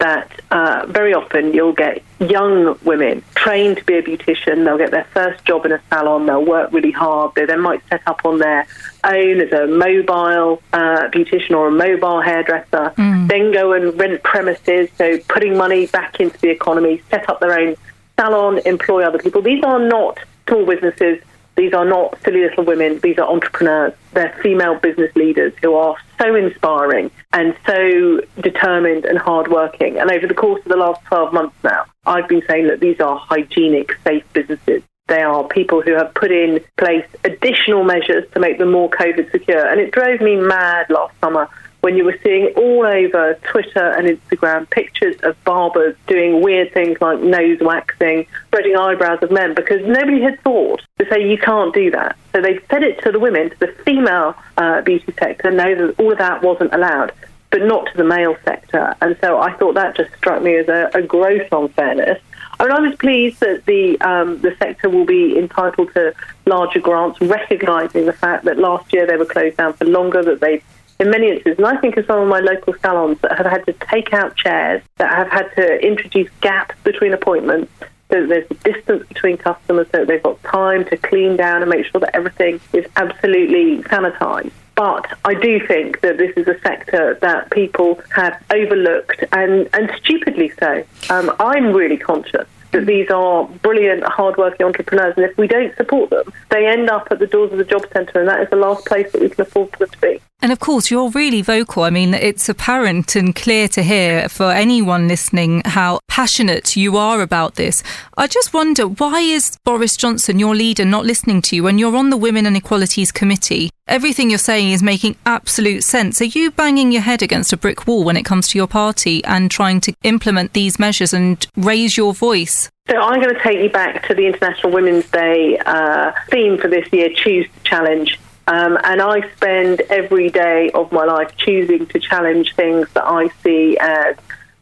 [0.00, 4.64] that uh, very often you'll get young women trained to be a beautician.
[4.64, 6.24] They'll get their first job in a salon.
[6.24, 7.34] They'll work really hard.
[7.34, 8.66] They then might set up on their
[9.04, 12.94] own as a mobile uh, beautician or a mobile hairdresser.
[13.28, 14.88] Then go and rent premises.
[14.96, 17.76] So putting money back into the economy, set up their own
[18.18, 19.42] salon, employ other people.
[19.42, 21.22] These are not small businesses.
[21.60, 23.00] These are not silly little women.
[23.02, 23.92] These are entrepreneurs.
[24.14, 29.98] They're female business leaders who are so inspiring and so determined and hardworking.
[29.98, 32.98] And over the course of the last 12 months now, I've been saying that these
[32.98, 34.82] are hygienic, safe businesses.
[35.08, 39.30] They are people who have put in place additional measures to make them more COVID
[39.30, 39.66] secure.
[39.70, 41.46] And it drove me mad last summer
[41.80, 46.98] when you were seeing all over Twitter and Instagram pictures of barbers doing weird things
[47.00, 51.74] like nose waxing, spreading eyebrows of men, because nobody had thought to say you can't
[51.74, 52.16] do that.
[52.32, 55.98] So they said it to the women, to the female uh, beauty sector, no, that
[55.98, 57.12] all of that wasn't allowed,
[57.50, 58.94] but not to the male sector.
[59.00, 62.20] And so I thought that just struck me as a, a gross unfairness.
[62.58, 66.12] I mean, I was pleased that the um, the sector will be entitled to
[66.44, 70.40] larger grants, recognising the fact that last year they were closed down for longer, that
[70.40, 70.62] they
[71.00, 73.64] in many instances, and I think of some of my local salons that have had
[73.66, 77.72] to take out chairs, that have had to introduce gaps between appointments,
[78.10, 81.86] so there's a distance between customers, so they've got time to clean down and make
[81.86, 84.52] sure that everything is absolutely sanitised.
[84.74, 89.90] But I do think that this is a sector that people have overlooked and, and
[89.98, 90.84] stupidly so.
[91.08, 96.10] Um, I'm really conscious that these are brilliant, hardworking entrepreneurs, and if we don't support
[96.10, 98.56] them, they end up at the doors of the job centre, and that is the
[98.56, 100.20] last place that we can afford for them to be.
[100.42, 101.82] And of course, you're really vocal.
[101.82, 107.20] I mean, it's apparent and clear to hear for anyone listening how passionate you are
[107.20, 107.82] about this.
[108.16, 111.96] I just wonder why is Boris Johnson, your leader, not listening to you when you're
[111.96, 113.70] on the Women and Equalities Committee?
[113.90, 116.20] Everything you're saying is making absolute sense.
[116.20, 119.20] Are you banging your head against a brick wall when it comes to your party
[119.24, 122.70] and trying to implement these measures and raise your voice?
[122.88, 126.68] So I'm going to take you back to the International Women's Day uh, theme for
[126.68, 128.16] this year, Choose to Challenge.
[128.46, 133.26] Um, and I spend every day of my life choosing to challenge things that I
[133.42, 134.14] see as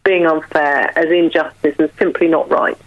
[0.09, 2.79] being unfair, as injustice, and simply not right.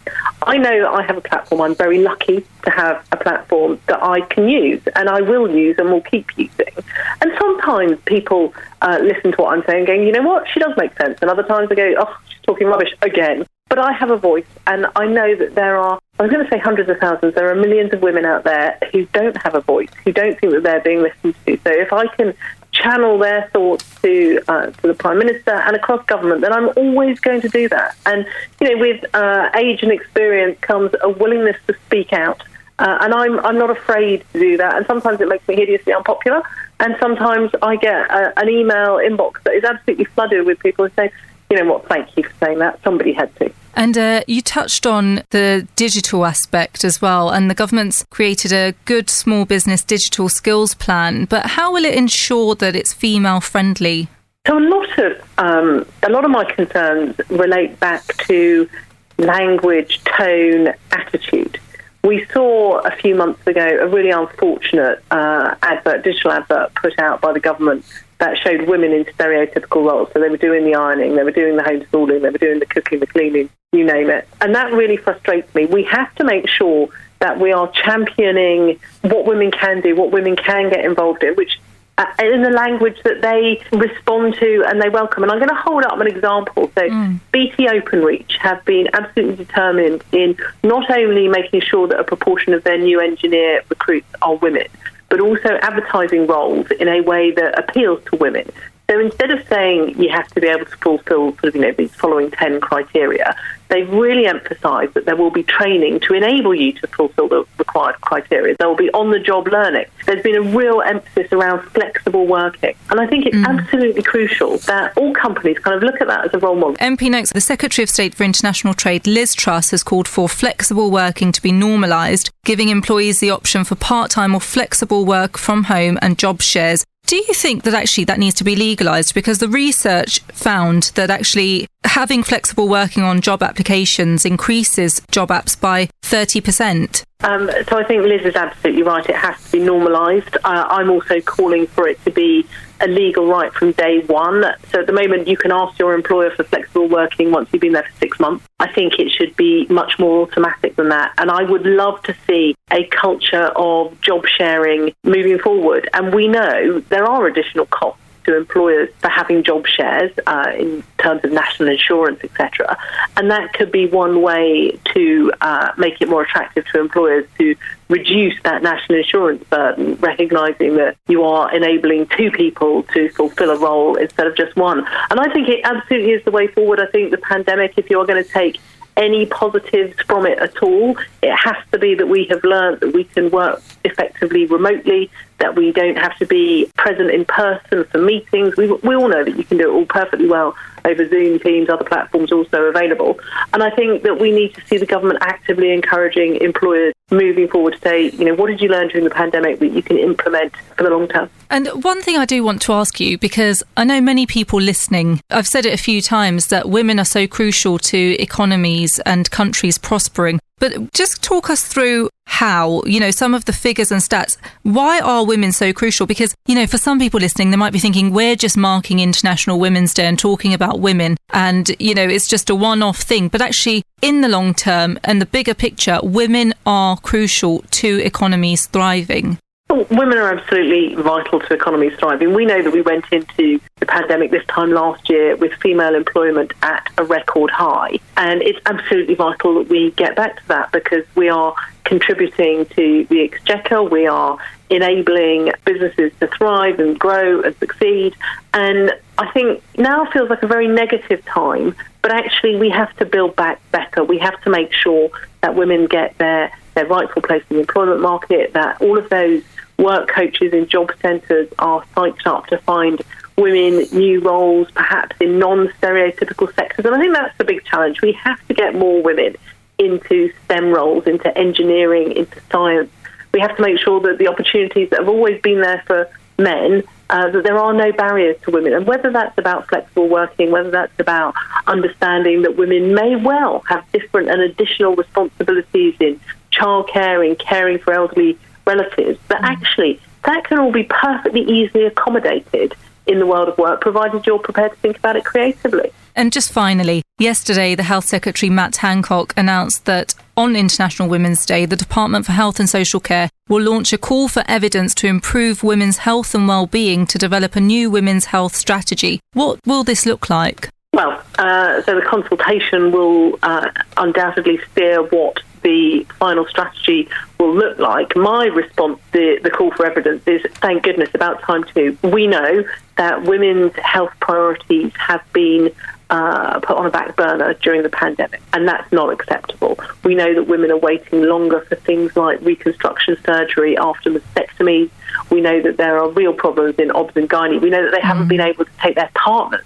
[0.41, 1.61] I know I have a platform.
[1.61, 5.75] I'm very lucky to have a platform that I can use and I will use
[5.77, 6.73] and will keep using.
[7.21, 10.73] And sometimes people uh, listen to what I'm saying, going, you know what, she does
[10.77, 11.19] make sense.
[11.21, 13.45] And other times they go, oh, she's talking rubbish again.
[13.69, 16.51] But I have a voice, and I know that there are, I was going to
[16.51, 19.61] say hundreds of thousands, there are millions of women out there who don't have a
[19.61, 21.57] voice, who don't think that they're being listened to.
[21.63, 22.33] So if I can
[22.81, 27.19] channel their thoughts to uh, to the prime minister and across government, then I'm always
[27.19, 27.95] going to do that.
[28.05, 28.25] And
[28.59, 32.41] you know, with uh, age and experience comes a willingness to speak out,
[32.79, 34.75] uh, and I'm I'm not afraid to do that.
[34.75, 36.41] And sometimes it makes me hideously unpopular,
[36.79, 40.93] and sometimes I get a, an email inbox that is absolutely flooded with people who
[40.95, 41.11] say,
[41.51, 42.81] you know what, thank you for saying that.
[42.81, 43.51] Somebody had to.
[43.75, 48.73] And uh, you touched on the digital aspect as well, and the government's created a
[48.85, 51.25] good small business digital skills plan.
[51.25, 54.07] But how will it ensure that it's female friendly?
[54.47, 58.69] So a lot of um, a lot of my concerns relate back to
[59.17, 61.59] language, tone, attitude.
[62.03, 67.21] We saw a few months ago a really unfortunate uh, advert, digital advert put out
[67.21, 67.85] by the government
[68.21, 70.07] that showed women in stereotypical roles.
[70.13, 72.67] So they were doing the ironing, they were doing the homeschooling, they were doing the
[72.67, 74.27] cooking, the cleaning, you name it.
[74.39, 75.65] And that really frustrates me.
[75.65, 76.87] We have to make sure
[77.19, 81.59] that we are championing what women can do, what women can get involved in, which
[81.97, 85.23] uh, in the language that they respond to and they welcome.
[85.23, 86.71] And I'm going to hold up an example.
[86.77, 87.19] So, Mm.
[87.31, 92.63] BT Openreach have been absolutely determined in not only making sure that a proportion of
[92.63, 94.67] their new engineer recruits are women,
[95.11, 98.49] but also advertising roles in a way that appeals to women.
[98.89, 101.71] So instead of saying you have to be able to fulfil sort of, you know,
[101.73, 103.35] these following 10 criteria,
[103.71, 107.99] they've really emphasised that there will be training to enable you to fulfil the required
[108.01, 108.55] criteria.
[108.59, 109.85] There will be on the job learning.
[110.05, 112.75] There's been a real emphasis around flexible working.
[112.89, 113.47] And I think it's mm.
[113.47, 116.75] absolutely crucial that all companies kind of look at that as a role model.
[116.75, 120.91] MP Nokes the Secretary of State for International Trade, Liz Truss, has called for flexible
[120.91, 125.63] working to be normalised, giving employees the option for part time or flexible work from
[125.65, 126.83] home and job shares.
[127.11, 129.13] Do you think that actually that needs to be legalised?
[129.13, 135.59] Because the research found that actually having flexible working on job applications increases job apps
[135.59, 137.03] by 30%.
[137.19, 139.05] Um, so I think Liz is absolutely right.
[139.09, 140.37] It has to be normalised.
[140.37, 142.47] Uh, I'm also calling for it to be
[142.81, 144.43] a legal right from day one.
[144.71, 147.73] So at the moment, you can ask your employer for flexible working once you've been
[147.73, 148.45] there for six months.
[148.59, 151.13] I think it should be much more automatic than that.
[151.17, 155.89] And I would love to see a culture of job sharing moving forward.
[155.93, 160.83] And we know there are additional costs to employers for having job shares uh, in
[160.97, 162.77] terms of national insurance, etc.
[163.17, 167.55] And that could be one way to uh, make it more attractive to employers to
[167.89, 173.59] reduce that national insurance burden, recognising that you are enabling two people to fulfil a
[173.59, 174.79] role instead of just one.
[175.09, 176.79] And I think it absolutely is the way forward.
[176.79, 178.57] I think the pandemic, if you're going to take
[178.97, 180.97] any positives from it at all.
[181.21, 185.09] It has to be that we have learned that we can work effectively remotely,
[185.41, 188.55] that we don't have to be present in person for meetings.
[188.55, 190.55] We, we all know that you can do it all perfectly well
[190.85, 193.19] over Zoom, Teams, other platforms also available.
[193.53, 197.73] And I think that we need to see the government actively encouraging employers moving forward
[197.73, 200.55] to say, you know, what did you learn during the pandemic that you can implement
[200.77, 201.29] for the long term?
[201.49, 205.19] And one thing I do want to ask you, because I know many people listening,
[205.29, 209.77] I've said it a few times that women are so crucial to economies and countries
[209.77, 210.39] prospering.
[210.59, 214.37] But just talk us through how, you know, some of the figures and stats.
[214.61, 216.05] Why are women so crucial?
[216.05, 219.59] Because, you know, for some people listening, they might be thinking we're just marking International
[219.59, 223.27] Women's Day and talking about women and, you know, it's just a one off thing.
[223.27, 228.67] But actually, in the long term and the bigger picture, women are crucial to economies
[228.67, 229.37] thriving.
[229.69, 232.33] Women are absolutely vital to economies thriving.
[232.33, 236.51] We know that we went into the pandemic this time last year with female employment
[236.61, 237.99] at a record high.
[238.17, 241.55] And it's absolutely vital that we get back to that because we are
[241.85, 244.37] contributing to the exchequer, we are
[244.71, 248.15] enabling businesses to thrive and grow and succeed.
[248.53, 253.05] And I think now feels like a very negative time, but actually we have to
[253.05, 254.03] build back better.
[254.03, 255.09] We have to make sure
[255.41, 259.43] that women get their, their rightful place in the employment market, that all of those
[259.77, 263.01] work coaches in job centres are psyched up to find
[263.37, 266.85] women new roles, perhaps in non stereotypical sectors.
[266.85, 268.01] And I think that's the big challenge.
[268.01, 269.35] We have to get more women
[269.77, 272.91] into STEM roles, into engineering, into science.
[273.33, 276.83] We have to make sure that the opportunities that have always been there for men,
[277.09, 278.73] uh, that there are no barriers to women.
[278.73, 281.33] And whether that's about flexible working, whether that's about
[281.67, 286.19] understanding that women may well have different and additional responsibilities in
[286.51, 292.75] childcare, in caring for elderly relatives, but actually that can all be perfectly easily accommodated
[293.07, 295.91] in the world of work, provided you're prepared to think about it creatively.
[296.15, 301.67] And just finally, yesterday, the Health Secretary Matt Hancock announced that on International Women's Day,
[301.67, 305.61] the Department for Health and Social Care will launch a call for evidence to improve
[305.61, 309.19] women's health and well-being to develop a new women's health strategy.
[309.33, 310.69] What will this look like?
[310.93, 317.07] Well, uh, so the consultation will uh, undoubtedly steer what the final strategy
[317.39, 318.15] will look like.
[318.15, 321.95] My response the call for evidence is thank goodness, about time too.
[322.01, 322.63] We know
[322.97, 325.71] that women's health priorities have been
[326.11, 329.79] uh, put on a back burner during the pandemic, and that's not acceptable.
[330.03, 334.89] We know that women are waiting longer for things like reconstruction surgery after mastectomies.
[335.29, 337.61] We know that there are real problems in obs and gynae.
[337.61, 339.63] We know that they haven't been able to take their partners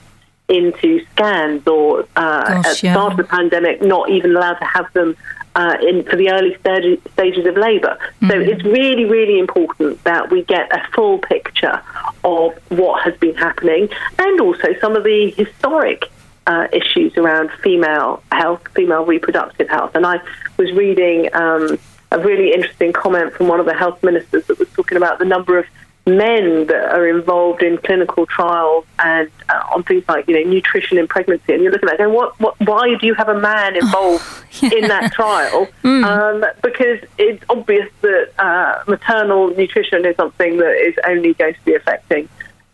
[0.47, 2.93] into scans or uh, at Gosh, the yeah.
[2.93, 5.17] start of the pandemic, not even allowed to have them
[5.55, 7.97] uh, in for the early stage, stages of labour.
[8.27, 11.81] So it's really, really important that we get a full picture
[12.23, 13.89] of what has been happening
[14.19, 16.11] and also some of the historic
[16.47, 19.95] uh, issues around female health, female reproductive health.
[19.95, 20.19] And I
[20.57, 21.79] was reading um,
[22.11, 25.25] a really interesting comment from one of the health ministers that was talking about the
[25.25, 25.65] number of
[26.07, 30.97] men that are involved in clinical trials and uh, on things like you know nutrition
[30.99, 33.39] in pregnancy, and you're looking at it going, what, what, why do you have a
[33.39, 34.23] man involved
[34.63, 35.67] in that trial?
[35.83, 41.65] Um, because it's obvious that uh, maternal nutrition is something that is only going to
[41.65, 42.29] be affecting.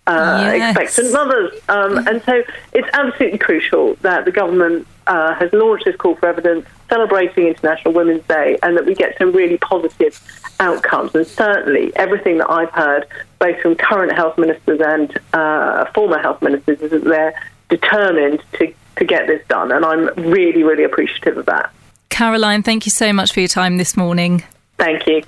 [0.07, 0.75] Uh, Yes.
[0.75, 2.43] expectant mothers, um, and so
[2.73, 7.93] it's absolutely crucial that the government uh, has launched this call for evidence, celebrating International
[7.93, 10.19] Women's Day, and that we get some really positive
[10.59, 11.13] outcomes.
[11.13, 13.05] And certainly, everything that I've heard,
[13.39, 17.33] both from current health ministers and uh, former health ministers, is that they're
[17.69, 19.71] determined to, to get this done.
[19.71, 21.71] And I'm really, really appreciative of that.
[22.09, 24.43] Caroline, thank you so much for your time this morning.
[24.77, 25.21] Thank you.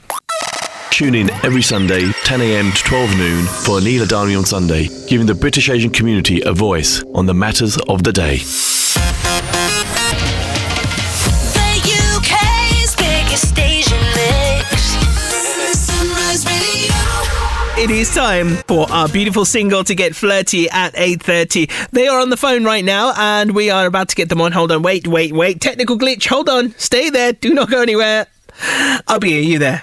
[0.93, 2.71] Tune in every Sunday, 10 a.m.
[2.71, 7.03] to 12 noon for Anila Dhami on Sunday, giving the British Asian community a voice
[7.15, 8.37] on the matters of the day.
[8.37, 8.43] The
[12.13, 14.93] UK's biggest Asian mix.
[15.79, 17.83] Sunrise Radio.
[17.83, 21.89] It is time for our beautiful single to get flirty at 8.30.
[21.89, 24.51] They are on the phone right now and we are about to get them on.
[24.51, 25.59] Hold on, wait, wait, wait.
[25.59, 26.27] Technical glitch.
[26.27, 26.75] Hold on.
[26.77, 27.33] Stay there.
[27.33, 28.27] Do not go anywhere.
[29.07, 29.81] Abby, are you there?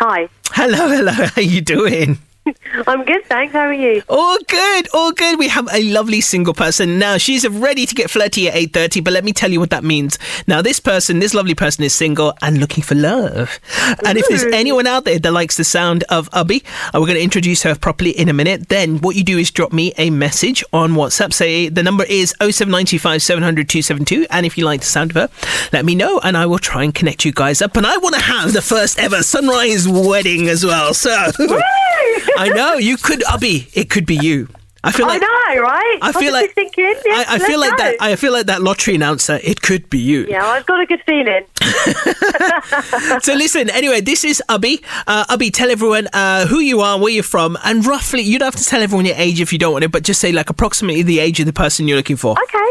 [0.00, 0.28] Hi.
[0.52, 1.12] Hello, hello.
[1.12, 2.18] How you doing?
[2.86, 3.52] I'm good, thanks.
[3.52, 4.02] How are you?
[4.08, 5.38] All good, all good.
[5.38, 7.16] We have a lovely single person now.
[7.16, 9.00] She's ready to get flirty at eight thirty.
[9.00, 10.18] But let me tell you what that means.
[10.46, 13.58] Now, this person, this lovely person, is single and looking for love.
[14.04, 17.14] And if there's anyone out there that likes the sound of Ubby, uh, we're going
[17.14, 18.68] to introduce her properly in a minute.
[18.68, 21.32] Then what you do is drop me a message on WhatsApp.
[21.32, 24.26] Say the number is 07925 700 272.
[24.30, 26.84] And if you like the sound of her, let me know, and I will try
[26.84, 27.76] and connect you guys up.
[27.76, 30.94] And I want to have the first ever sunrise wedding as well.
[30.94, 31.10] So
[32.38, 33.68] I know you could, Ubby.
[33.74, 34.48] It could be you.
[34.84, 35.98] I feel like I know, right?
[36.02, 36.84] I feel like thinking.
[37.04, 37.96] Yes, I, I feel like that.
[38.00, 39.40] I feel like that lottery announcer.
[39.42, 40.24] It could be you.
[40.28, 41.44] Yeah, I've got a good feeling.
[43.22, 43.68] So listen.
[43.70, 44.82] Anyway, this is Ubby.
[45.06, 48.22] Uh, Ubby, tell everyone uh, who you are, where you're from, and roughly.
[48.22, 50.20] You don't have to tell everyone your age if you don't want to, but just
[50.20, 52.36] say like approximately the age of the person you're looking for.
[52.40, 52.70] Okay.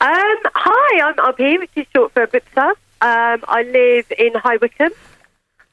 [0.00, 2.70] Um, hi, I'm Abhi, which is short for Abipsa.
[3.00, 4.92] Um, I live in High Wycombe.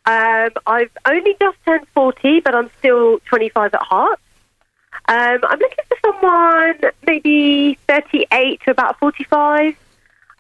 [0.08, 4.20] Um, I've only just turned 40, but I'm still 25 at heart.
[5.08, 9.76] Um, I'm looking for someone maybe 38 to about 45.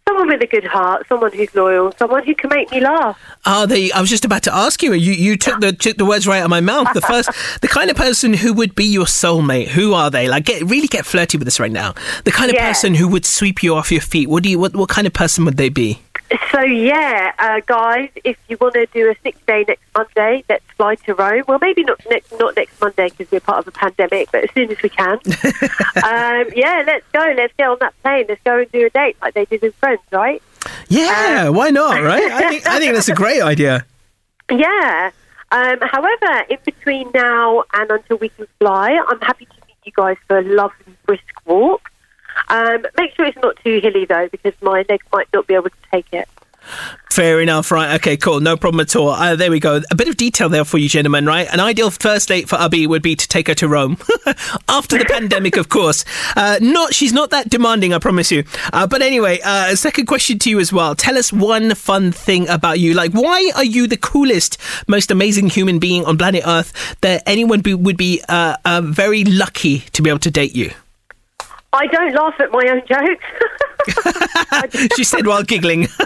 [0.08, 3.20] Someone with a good heart, someone who's loyal, someone who can make me laugh.
[3.44, 3.92] Oh, they.
[3.92, 4.94] I was just about to ask you.
[4.94, 6.90] You you took the took the words right out of my mouth.
[6.94, 9.70] The first, the kind of person who would be your soulmate.
[9.70, 10.28] Who are they?
[10.28, 11.96] Like, get really get flirty with us right now.
[12.24, 12.68] The kind of Yeah.
[12.68, 14.30] person who would sweep you off your feet.
[14.30, 14.60] What do you?
[14.60, 16.00] What what kind of person would they be?
[16.52, 20.66] So yeah, uh, guys, if you want to do a six day next Monday, let's
[20.76, 21.44] fly to Rome.
[21.48, 24.52] Well, maybe not next not next Monday because we're part of a pandemic, but as
[24.54, 25.14] soon as we can.
[26.04, 27.34] um, yeah, let's go.
[27.38, 28.26] Let's get on that plane.
[28.28, 30.42] Let's go and do a date like they did in Friends, right?
[30.88, 32.02] Yeah, why not?
[32.02, 32.24] Right?
[32.24, 33.86] I think I think that's a great idea.
[34.50, 35.12] Yeah.
[35.52, 39.92] Um, however, in between now and until we can fly, I'm happy to meet you
[39.96, 41.92] guys for a lovely brisk walk.
[42.48, 45.70] Um, make sure it's not too hilly though, because my legs might not be able
[45.70, 46.28] to take it.
[47.12, 47.96] Fair enough, right?
[47.96, 48.42] Okay, cool.
[48.42, 49.10] No problem at all.
[49.10, 49.82] Uh, there we go.
[49.90, 51.48] A bit of detail there for you, gentlemen, right?
[51.54, 53.98] An ideal first date for Abby would be to take her to Rome
[54.68, 56.04] after the pandemic, of course.
[56.36, 58.44] Uh, not, she's not that demanding, I promise you.
[58.74, 60.94] Uh, but anyway, uh, second question to you as well.
[60.94, 62.94] Tell us one fun thing about you.
[62.94, 67.62] Like, why are you the coolest, most amazing human being on planet Earth that anyone
[67.62, 70.72] be, would be uh, uh, very lucky to be able to date you?
[71.76, 73.26] I don't laugh at my own jokes.
[74.96, 75.88] she said while giggling.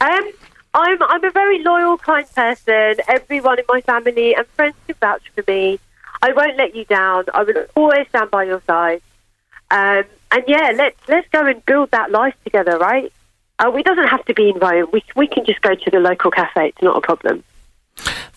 [0.00, 0.30] Um,
[0.72, 2.94] I'm I'm a very loyal, kind person.
[3.08, 5.80] Everyone in my family and friends can vouch for me.
[6.22, 7.24] I won't let you down.
[7.34, 9.02] I will always stand by your side.
[9.70, 13.12] Um, and yeah, let's let's go and build that life together, right?
[13.58, 14.88] Uh, it doesn't have to be in Rome.
[14.92, 16.68] We we can just go to the local cafe.
[16.68, 17.42] It's not a problem.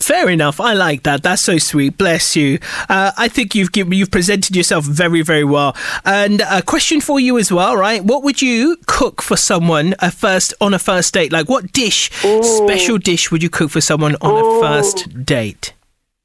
[0.06, 0.60] Fair enough.
[0.60, 1.24] I like that.
[1.24, 1.98] That's so sweet.
[1.98, 2.60] Bless you.
[2.90, 5.76] Uh, I think you've given, you've presented yourself very, very well.
[6.04, 8.04] And a question for you as well, right?
[8.04, 11.32] What would you cook for someone a first on a first date?
[11.32, 14.60] Like, what dish, special dish, would you cook for someone on Ooh.
[14.60, 15.74] a first date?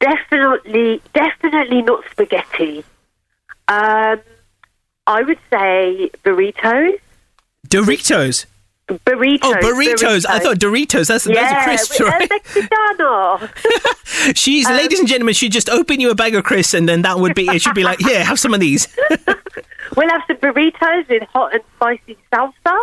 [0.01, 2.85] Definitely, definitely not spaghetti.
[3.68, 4.20] Um,
[5.07, 6.99] I would say burritos.
[7.68, 8.47] Doritos.
[8.89, 9.41] Burritos.
[9.43, 10.24] Oh, burritos.
[10.26, 11.09] I thought Doritos.
[11.09, 13.39] That's, yeah, that's a crisp, with- uh,
[14.30, 14.34] right?
[14.36, 17.18] She's, ladies and gentlemen, she'd just open you a bag of crisps and then that
[17.18, 17.61] would be it.
[17.62, 18.89] She'd be like, yeah, have some of these.
[19.99, 22.76] we'll have some burritos with hot and spicy salsa,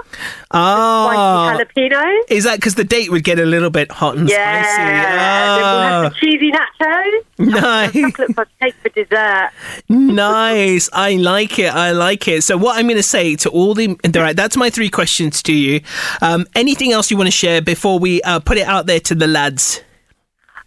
[0.52, 1.56] Ah.
[1.56, 2.16] spicy jalapeno.
[2.30, 4.62] Is that because the date would get a little bit hot and Yeah.
[4.64, 4.82] spicy?
[4.84, 6.10] Then we'll have Ah.
[6.10, 7.22] some cheesy nachos.
[7.38, 7.94] Nice.
[7.94, 9.50] Chocolate fudge cake for dessert.
[9.90, 10.90] nice.
[10.94, 11.74] I like it.
[11.74, 12.44] I like it.
[12.44, 15.42] So, what I'm going to say to all the all right, that's my three questions
[15.44, 15.82] to you.
[16.22, 19.16] Um, anything else you want to share before we uh, put it out there to
[19.16, 19.82] the lads?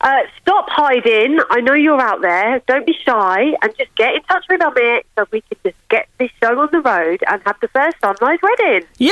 [0.01, 1.41] Uh, stop hiding.
[1.51, 2.63] I know you're out there.
[2.69, 6.09] Don't be shy and just get in touch with Amit so we can just get
[6.19, 8.87] this show on the road and have the first sunrise wedding.
[8.99, 9.11] Yeah,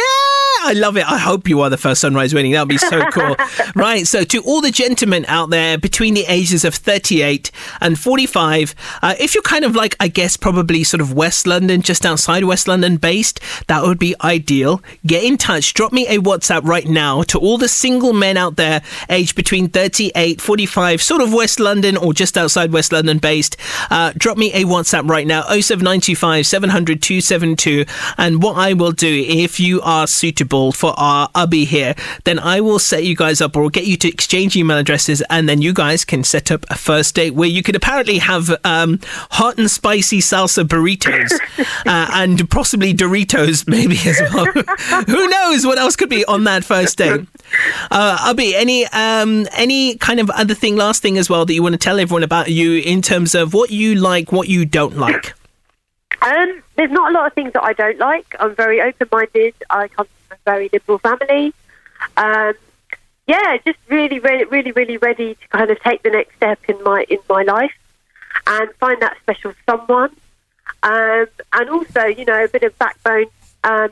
[0.62, 1.04] I love it.
[1.04, 2.52] I hope you are the first sunrise wedding.
[2.52, 3.34] That would be so cool.
[3.74, 4.06] right.
[4.06, 9.14] So, to all the gentlemen out there between the ages of 38 and 45, uh,
[9.18, 12.68] if you're kind of like, I guess, probably sort of West London, just outside West
[12.68, 14.80] London based, that would be ideal.
[15.04, 15.74] Get in touch.
[15.74, 19.68] Drop me a WhatsApp right now to all the single men out there aged between
[19.68, 23.56] 38, 45, sort of West London or just outside West London based.
[23.90, 27.84] Uh, drop me a WhatsApp right now 07925 700 272.
[28.18, 32.60] And what I will do, if you are suitable for our Ubby here, then I
[32.60, 35.72] will set you guys up or get you to exchange email addresses and then you
[35.72, 39.00] guys can set up a first date where you could apparently have um,
[39.30, 41.32] hot and spicy salsa burritos
[41.86, 44.44] uh, and possibly Doritos maybe as well.
[45.06, 47.26] Who knows what else could be on that first date?
[47.90, 51.62] Uh, Abby, any um, any kind of other thing, last thing as well that you
[51.62, 54.96] want to tell everyone about you in terms of what you like, what you don't
[54.96, 55.34] like?
[56.22, 58.34] Um, there's not a lot of things that I don't like.
[58.40, 59.54] I'm very open-minded.
[59.70, 61.54] I come from a very liberal family.
[62.16, 62.54] Um,
[63.26, 66.82] yeah, just really, really, really, really ready to kind of take the next step in
[66.82, 67.72] my in my life
[68.46, 70.10] and find that special someone.
[70.82, 73.26] Um, and also, you know, a bit of backbone.
[73.64, 73.90] Um,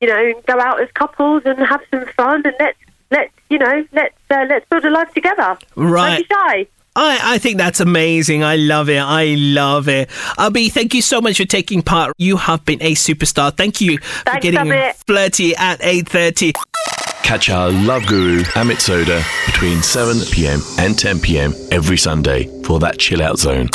[0.00, 2.78] you know, go out as couples and have some fun and let's
[3.10, 5.58] let's you know let's uh, let's build a life together.
[5.76, 6.24] Right.
[6.28, 6.66] Don't be shy.
[6.96, 8.42] I, I think that's amazing.
[8.42, 8.98] I love it.
[8.98, 10.10] I love it.
[10.36, 12.12] Abby, thank you so much for taking part.
[12.18, 13.56] You have been a superstar.
[13.56, 14.94] Thank you for getting Amit.
[15.06, 16.54] flirty at 8.30.
[17.22, 22.80] Catch our love guru Amit Sodha between 7 pm and 10 pm every Sunday for
[22.80, 23.68] that chill out zone.